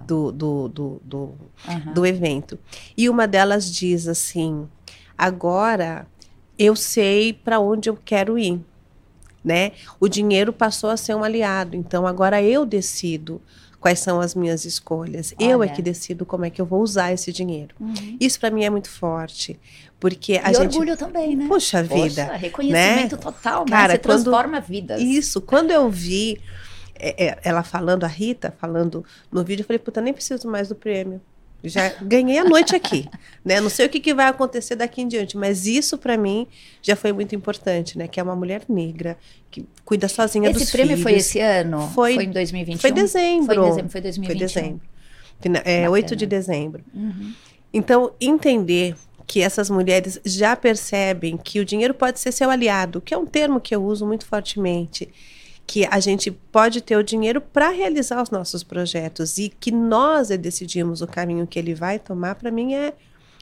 do, 0.06 0.30
do, 0.30 0.68
do, 0.68 1.00
do, 1.02 1.18
uhum. 1.18 1.94
do 1.94 2.04
evento. 2.04 2.58
E 2.96 3.08
uma 3.08 3.26
delas 3.26 3.72
diz 3.72 4.06
assim: 4.06 4.68
agora 5.16 6.06
eu 6.58 6.74
sei 6.76 7.32
para 7.32 7.60
onde 7.60 7.88
eu 7.88 7.96
quero 7.96 8.38
ir. 8.38 8.60
Né? 9.44 9.72
O 10.00 10.08
dinheiro 10.08 10.52
passou 10.52 10.90
a 10.90 10.96
ser 10.96 11.14
um 11.14 11.22
aliado, 11.22 11.76
então 11.76 12.04
agora 12.04 12.42
eu 12.42 12.66
decido 12.66 13.40
quais 13.80 13.98
são 14.00 14.20
as 14.20 14.34
minhas 14.34 14.64
escolhas. 14.64 15.34
Olha. 15.38 15.50
Eu 15.50 15.62
é 15.62 15.68
que 15.68 15.82
decido 15.82 16.24
como 16.26 16.44
é 16.44 16.50
que 16.50 16.60
eu 16.60 16.66
vou 16.66 16.82
usar 16.82 17.12
esse 17.12 17.32
dinheiro. 17.32 17.74
Uhum. 17.80 18.16
Isso 18.20 18.38
para 18.40 18.50
mim 18.50 18.64
é 18.64 18.70
muito 18.70 18.88
forte, 18.88 19.58
porque 19.98 20.40
a 20.42 20.50
e 20.50 20.54
gente 20.54 20.76
orgulho 20.76 20.96
também, 20.96 21.36
né? 21.36 21.46
Puxa 21.48 21.82
vida, 21.82 22.26
Poxa, 22.26 22.36
reconhecimento 22.36 23.16
né? 23.16 23.22
total, 23.22 23.64
né? 23.64 23.70
Cara, 23.70 23.92
Você 23.92 23.98
quando... 23.98 24.22
transforma 24.22 24.60
vidas. 24.60 25.00
Isso, 25.00 25.40
quando 25.40 25.70
eu 25.70 25.90
vi 25.90 26.40
é, 26.98 27.26
é, 27.26 27.38
ela 27.42 27.62
falando, 27.62 28.04
a 28.04 28.08
Rita 28.08 28.54
falando 28.58 29.04
no 29.30 29.44
vídeo, 29.44 29.62
eu 29.62 29.66
falei, 29.66 29.78
puta, 29.78 30.00
nem 30.00 30.12
preciso 30.12 30.48
mais 30.48 30.68
do 30.68 30.74
prêmio. 30.74 31.20
Já 31.64 31.88
ganhei 32.00 32.38
a 32.38 32.44
noite 32.44 32.76
aqui, 32.76 33.08
né? 33.44 33.60
Não 33.60 33.68
sei 33.68 33.86
o 33.86 33.88
que, 33.88 33.98
que 33.98 34.14
vai 34.14 34.26
acontecer 34.26 34.76
daqui 34.76 35.02
em 35.02 35.08
diante, 35.08 35.36
mas 35.36 35.66
isso 35.66 35.98
para 35.98 36.16
mim 36.16 36.46
já 36.80 36.94
foi 36.94 37.12
muito 37.12 37.34
importante, 37.34 37.98
né? 37.98 38.06
Que 38.06 38.20
é 38.20 38.22
uma 38.22 38.36
mulher 38.36 38.62
negra 38.68 39.16
que 39.50 39.66
cuida 39.84 40.06
sozinha 40.06 40.50
esse 40.50 40.60
dos 40.60 40.70
filhos. 40.70 40.84
Esse 40.84 40.88
prêmio 40.88 41.02
foi 41.02 41.14
esse 41.14 41.40
ano? 41.40 41.90
Foi, 41.94 42.14
foi 42.14 42.24
em 42.24 42.30
2021? 42.30 42.80
Foi 42.80 42.92
dezembro. 42.92 43.46
Foi 43.46 43.64
dezembro, 43.64 43.90
foi 43.90 44.00
2021. 44.00 44.38
Foi 44.38 44.62
dezembro. 44.62 44.96
É, 45.64 45.88
8 45.88 46.16
de 46.16 46.26
dezembro. 46.26 46.84
Uhum. 46.94 47.32
Então, 47.72 48.12
entender 48.20 48.94
que 49.26 49.42
essas 49.42 49.68
mulheres 49.68 50.20
já 50.24 50.54
percebem 50.54 51.36
que 51.36 51.58
o 51.58 51.64
dinheiro 51.64 51.92
pode 51.92 52.20
ser 52.20 52.32
seu 52.32 52.48
aliado, 52.48 53.00
que 53.00 53.12
é 53.12 53.18
um 53.18 53.26
termo 53.26 53.60
que 53.60 53.74
eu 53.74 53.84
uso 53.84 54.06
muito 54.06 54.24
fortemente 54.24 55.08
que 55.66 55.84
a 55.90 55.98
gente 55.98 56.30
pode 56.30 56.80
ter 56.80 56.96
o 56.96 57.02
dinheiro 57.02 57.40
para 57.40 57.70
realizar 57.70 58.22
os 58.22 58.30
nossos 58.30 58.62
projetos 58.62 59.36
e 59.36 59.48
que 59.48 59.72
nós 59.72 60.28
decidimos 60.28 61.02
o 61.02 61.06
caminho 61.06 61.46
que 61.46 61.58
ele 61.58 61.74
vai 61.74 61.98
tomar, 61.98 62.36
para 62.36 62.50
mim 62.50 62.74
é 62.74 62.94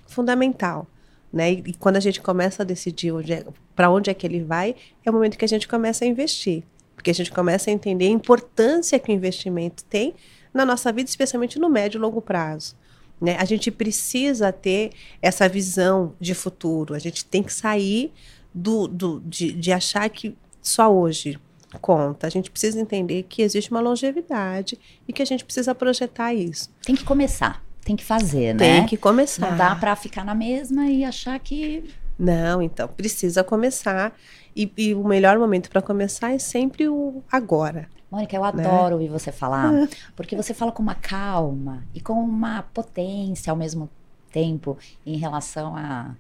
fundamental. 0.07 0.87
Né? 1.33 1.53
E, 1.53 1.63
e, 1.67 1.75
quando 1.75 1.97
a 1.97 2.01
gente 2.01 2.21
começa 2.21 2.63
a 2.63 2.67
decidir 2.67 3.13
é, 3.31 3.45
para 3.77 3.91
onde 3.91 4.09
é 4.09 4.15
que 4.15 4.27
ele 4.27 4.43
vai, 4.43 4.75
é 5.05 5.11
o 5.11 5.13
momento 5.13 5.37
que 5.37 5.45
a 5.45 5.49
gente 5.49 5.69
começa 5.69 6.05
a 6.05 6.09
investir. 6.09 6.63
Porque 6.95 7.11
a 7.11 7.15
gente 7.15 7.31
começa 7.31 7.71
a 7.71 7.73
entender 7.73 8.07
a 8.07 8.11
importância 8.11 8.99
que 8.99 9.11
o 9.11 9.15
investimento 9.15 9.85
tem 9.85 10.15
na 10.53 10.65
nossa 10.65 10.93
vida, 10.93 11.11
especialmente 11.11 11.59
no 11.59 11.69
médio 11.69 11.99
e 11.99 12.01
longo 12.01 12.23
prazo. 12.23 12.77
Né? 13.21 13.37
A 13.39 13.45
gente 13.45 13.71
precisa 13.71 14.53
ter 14.53 14.93
essa 15.21 15.49
visão 15.49 16.15
de 16.21 16.35
futuro. 16.35 16.95
A 16.95 16.99
gente 16.99 17.25
tem 17.25 17.43
que 17.43 17.53
sair 17.53 18.13
do, 18.55 18.87
do 18.87 19.21
de, 19.21 19.53
de 19.53 19.73
achar 19.73 20.09
que 20.09 20.37
só 20.63 20.91
hoje 20.91 21.39
conta. 21.79 22.27
A 22.27 22.31
gente 22.31 22.51
precisa 22.51 22.81
entender 22.81 23.25
que 23.25 23.43
existe 23.43 23.71
uma 23.71 23.81
longevidade 23.81 24.79
e 25.07 25.13
que 25.13 25.23
a 25.23 25.25
gente 25.25 25.45
precisa 25.45 25.75
projetar 25.75 26.33
isso. 26.35 26.71
Tem 26.83 26.95
que 26.95 27.05
começar, 27.05 27.63
tem 27.85 27.97
que 27.97 28.05
fazer, 28.05 28.55
né? 28.55 28.79
Tem 28.79 28.87
que 28.87 28.97
começar. 28.97 29.51
Não 29.51 29.57
dá 29.57 29.75
para 29.75 29.95
ficar 29.97 30.25
na 30.25 30.35
mesma 30.35 30.87
e 30.87 31.05
achar 31.05 31.39
que 31.39 31.85
não, 32.19 32.63
então 32.63 32.87
precisa 32.89 33.43
começar 33.43 34.17
e, 34.55 34.73
e 34.77 34.95
o 34.95 35.05
melhor 35.05 35.39
momento 35.39 35.69
para 35.69 35.83
começar 35.83 36.33
é 36.33 36.39
sempre 36.39 36.89
o 36.89 37.23
agora. 37.31 37.89
Mônica, 38.11 38.37
eu 38.37 38.43
né? 38.43 38.49
adoro 38.49 38.91
né? 38.91 38.93
ouvir 38.95 39.09
você 39.09 39.33
falar, 39.33 39.73
porque 40.15 40.37
você 40.37 40.55
fala 40.55 40.71
com 40.71 40.83
uma 40.83 40.95
calma 40.95 41.85
e 41.93 42.01
com 42.01 42.13
uma 42.13 42.63
potência 42.63 43.51
ao 43.51 43.57
mesmo 43.57 43.91
tempo 44.31 44.79
em 45.05 45.17
relação 45.17 45.77
a, 45.77 46.15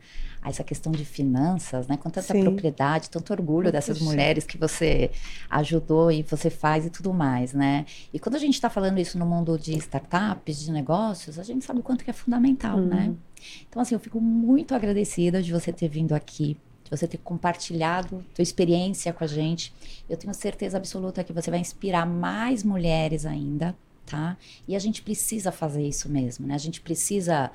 a 0.44 0.50
essa 0.50 0.62
questão 0.62 0.92
de 0.92 1.06
finanças, 1.06 1.88
né? 1.88 1.96
Com 1.96 2.10
tanta 2.10 2.34
Sim. 2.34 2.42
propriedade, 2.42 3.08
tanto 3.08 3.32
orgulho 3.32 3.72
dessas 3.72 3.98
mulheres 3.98 4.44
que 4.44 4.58
você 4.58 5.10
ajudou 5.48 6.12
e 6.12 6.22
você 6.22 6.50
faz 6.50 6.84
e 6.84 6.90
tudo 6.90 7.14
mais, 7.14 7.54
né? 7.54 7.86
E 8.12 8.18
quando 8.18 8.36
a 8.36 8.38
gente 8.38 8.54
está 8.54 8.68
falando 8.68 8.98
isso 8.98 9.18
no 9.18 9.24
mundo 9.24 9.58
de 9.58 9.74
startups, 9.78 10.60
de 10.60 10.70
negócios, 10.70 11.38
a 11.38 11.42
gente 11.42 11.64
sabe 11.64 11.80
o 11.80 11.82
quanto 11.82 12.04
que 12.04 12.10
é 12.10 12.12
fundamental, 12.12 12.78
né? 12.78 13.06
uhum. 13.06 13.10
né? 13.12 13.14
Então, 13.68 13.80
assim, 13.80 13.94
eu 13.94 13.98
fico 13.98 14.20
muito 14.20 14.74
agradecida 14.74 15.42
de 15.42 15.50
você 15.50 15.72
ter 15.72 15.88
vindo 15.88 16.14
aqui 16.14 16.56
de 16.84 16.90
você 16.90 17.08
ter 17.08 17.16
compartilhado 17.16 18.22
tua 18.34 18.42
experiência 18.42 19.10
com 19.10 19.24
a 19.24 19.26
gente. 19.26 19.72
Eu 20.06 20.18
tenho 20.18 20.34
certeza 20.34 20.76
absoluta 20.76 21.24
que 21.24 21.32
você 21.32 21.50
vai 21.50 21.58
inspirar 21.58 22.04
mais 22.04 22.62
mulheres 22.62 23.24
ainda 23.24 23.74
tá? 24.06 24.36
E 24.66 24.76
a 24.76 24.78
gente 24.78 25.02
precisa 25.02 25.50
fazer 25.50 25.86
isso 25.86 26.08
mesmo, 26.08 26.46
né? 26.46 26.54
A 26.54 26.58
gente 26.58 26.80
precisa 26.80 27.50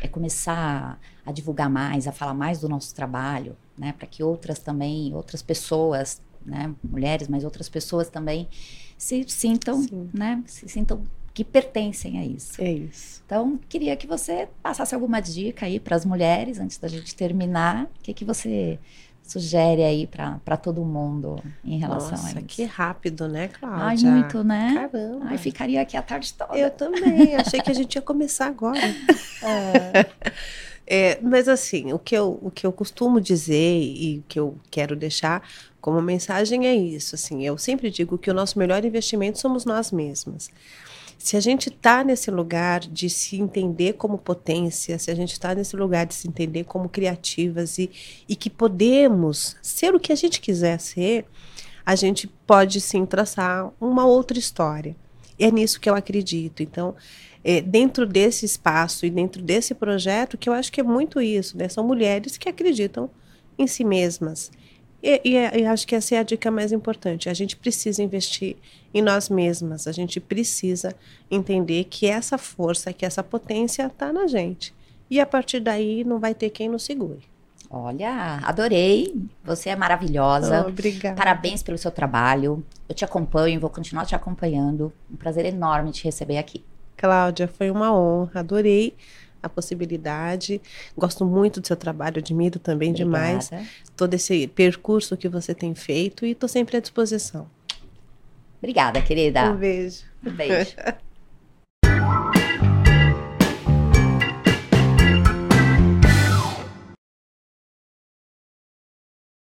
é, 0.00 0.08
começar 0.08 1.00
a 1.24 1.32
divulgar 1.32 1.70
mais, 1.70 2.06
a 2.06 2.12
falar 2.12 2.34
mais 2.34 2.60
do 2.60 2.68
nosso 2.68 2.94
trabalho, 2.94 3.56
né? 3.76 3.92
Para 3.92 4.06
que 4.06 4.22
outras 4.22 4.58
também, 4.58 5.14
outras 5.14 5.42
pessoas, 5.42 6.20
né? 6.44 6.74
Mulheres, 6.82 7.28
mas 7.28 7.44
outras 7.44 7.68
pessoas 7.68 8.08
também 8.08 8.48
se 8.96 9.24
sintam, 9.28 9.82
Sim. 9.82 10.10
né? 10.12 10.42
Se 10.46 10.68
sintam 10.68 11.02
que 11.32 11.44
pertencem 11.44 12.18
a 12.18 12.24
isso. 12.24 12.62
É 12.62 12.70
isso. 12.70 13.20
Então, 13.26 13.58
queria 13.68 13.96
que 13.96 14.06
você 14.06 14.48
passasse 14.62 14.94
alguma 14.94 15.20
dica 15.20 15.66
aí 15.66 15.80
para 15.80 15.96
as 15.96 16.04
mulheres 16.04 16.60
antes 16.60 16.78
da 16.78 16.86
gente 16.86 17.12
terminar. 17.14 17.86
O 17.86 18.02
que 18.04 18.14
que 18.14 18.24
você 18.24 18.78
sugere 19.24 19.82
aí 19.82 20.06
para 20.06 20.56
todo 20.56 20.84
mundo 20.84 21.42
em 21.64 21.78
relação 21.78 22.10
Nossa, 22.10 22.38
a 22.38 22.40
isso? 22.40 22.46
que 22.46 22.64
rápido, 22.64 23.26
né, 23.26 23.48
Cláudia? 23.48 24.08
Ai, 24.08 24.20
muito, 24.20 24.44
né? 24.44 24.74
Caramba. 24.74 25.26
Ai, 25.28 25.38
ficaria 25.38 25.80
aqui 25.80 25.96
a 25.96 26.02
tarde 26.02 26.32
toda. 26.34 26.56
Eu 26.56 26.70
também, 26.70 27.34
achei 27.34 27.60
que 27.60 27.70
a 27.70 27.74
gente 27.74 27.94
ia 27.94 28.02
começar 28.02 28.46
agora. 28.46 28.78
é. 29.42 30.06
É, 30.86 31.18
mas 31.22 31.48
assim, 31.48 31.94
o 31.94 31.98
que, 31.98 32.14
eu, 32.14 32.38
o 32.42 32.50
que 32.50 32.66
eu 32.66 32.70
costumo 32.70 33.18
dizer 33.18 33.80
e 33.80 34.18
o 34.18 34.24
que 34.28 34.38
eu 34.38 34.58
quero 34.70 34.94
deixar 34.94 35.42
como 35.80 36.00
mensagem 36.02 36.66
é 36.66 36.74
isso. 36.74 37.14
Assim, 37.14 37.42
eu 37.42 37.56
sempre 37.56 37.90
digo 37.90 38.18
que 38.18 38.30
o 38.30 38.34
nosso 38.34 38.58
melhor 38.58 38.84
investimento 38.84 39.38
somos 39.38 39.64
nós 39.64 39.90
mesmas. 39.90 40.50
Se 41.18 41.36
a 41.36 41.40
gente 41.40 41.68
está 41.68 42.04
nesse 42.04 42.30
lugar 42.30 42.80
de 42.80 43.08
se 43.08 43.36
entender 43.36 43.94
como 43.94 44.18
potência, 44.18 44.98
se 44.98 45.10
a 45.10 45.14
gente 45.14 45.32
está 45.32 45.54
nesse 45.54 45.76
lugar 45.76 46.06
de 46.06 46.14
se 46.14 46.28
entender 46.28 46.64
como 46.64 46.88
criativas 46.88 47.78
e, 47.78 47.90
e 48.28 48.36
que 48.36 48.50
podemos 48.50 49.56
ser 49.62 49.94
o 49.94 50.00
que 50.00 50.12
a 50.12 50.16
gente 50.16 50.40
quiser 50.40 50.78
ser, 50.78 51.24
a 51.84 51.94
gente 51.94 52.26
pode 52.26 52.80
sim 52.80 53.04
traçar 53.06 53.72
uma 53.80 54.06
outra 54.06 54.38
história. 54.38 54.96
E 55.38 55.44
é 55.44 55.50
nisso 55.50 55.80
que 55.80 55.88
eu 55.88 55.94
acredito. 55.94 56.62
Então, 56.62 56.94
é, 57.42 57.60
dentro 57.60 58.06
desse 58.06 58.46
espaço 58.46 59.04
e 59.04 59.10
dentro 59.10 59.42
desse 59.42 59.74
projeto, 59.74 60.38
que 60.38 60.48
eu 60.48 60.52
acho 60.52 60.72
que 60.72 60.80
é 60.80 60.84
muito 60.84 61.20
isso, 61.20 61.58
né? 61.58 61.68
São 61.68 61.86
mulheres 61.86 62.36
que 62.36 62.48
acreditam 62.48 63.10
em 63.58 63.66
si 63.66 63.84
mesmas 63.84 64.50
e, 65.04 65.20
e, 65.22 65.60
e, 65.60 65.66
acho 65.66 65.86
que 65.86 65.94
essa 65.94 66.14
é 66.14 66.18
a 66.18 66.22
dica 66.22 66.50
mais 66.50 66.72
importante. 66.72 67.28
A 67.28 67.34
gente 67.34 67.56
precisa 67.56 68.02
investir 68.02 68.56
em 68.92 69.02
nós 69.02 69.28
mesmas. 69.28 69.86
A 69.86 69.92
gente 69.92 70.18
precisa 70.18 70.96
entender 71.30 71.84
que 71.84 72.06
essa 72.06 72.38
força, 72.38 72.92
que 72.92 73.04
essa 73.04 73.22
potência 73.22 73.86
está 73.86 74.10
na 74.10 74.26
gente. 74.26 74.74
E 75.10 75.20
a 75.20 75.26
partir 75.26 75.60
daí 75.60 76.02
não 76.04 76.18
vai 76.18 76.34
ter 76.34 76.48
quem 76.48 76.70
nos 76.70 76.84
segure. 76.84 77.20
Olha, 77.68 78.40
adorei. 78.44 79.14
Você 79.44 79.68
é 79.68 79.76
maravilhosa. 79.76 80.64
Oh, 80.64 80.68
obrigada. 80.68 81.16
Parabéns 81.16 81.62
pelo 81.62 81.76
seu 81.76 81.90
trabalho. 81.90 82.64
Eu 82.88 82.94
te 82.94 83.04
acompanho, 83.04 83.60
vou 83.60 83.68
continuar 83.68 84.06
te 84.06 84.14
acompanhando. 84.14 84.92
Um 85.12 85.16
prazer 85.16 85.44
enorme 85.44 85.90
te 85.92 86.04
receber 86.04 86.38
aqui. 86.38 86.64
Cláudia, 86.96 87.46
foi 87.46 87.70
uma 87.70 87.92
honra. 87.94 88.40
Adorei 88.40 88.96
a 89.44 89.48
possibilidade. 89.48 90.60
Gosto 90.96 91.24
muito 91.24 91.60
do 91.60 91.66
seu 91.66 91.76
trabalho, 91.76 92.18
admiro 92.18 92.58
também 92.58 92.90
Obrigada. 92.90 93.38
demais 93.38 93.50
todo 93.96 94.14
esse 94.14 94.46
percurso 94.48 95.16
que 95.16 95.28
você 95.28 95.54
tem 95.54 95.74
feito 95.74 96.24
e 96.24 96.32
estou 96.32 96.48
sempre 96.48 96.76
à 96.76 96.80
disposição. 96.80 97.48
Obrigada, 98.58 99.00
querida. 99.02 99.50
Um 99.50 99.56
beijo. 99.56 100.04
Um 100.24 100.30
beijo. 100.30 100.74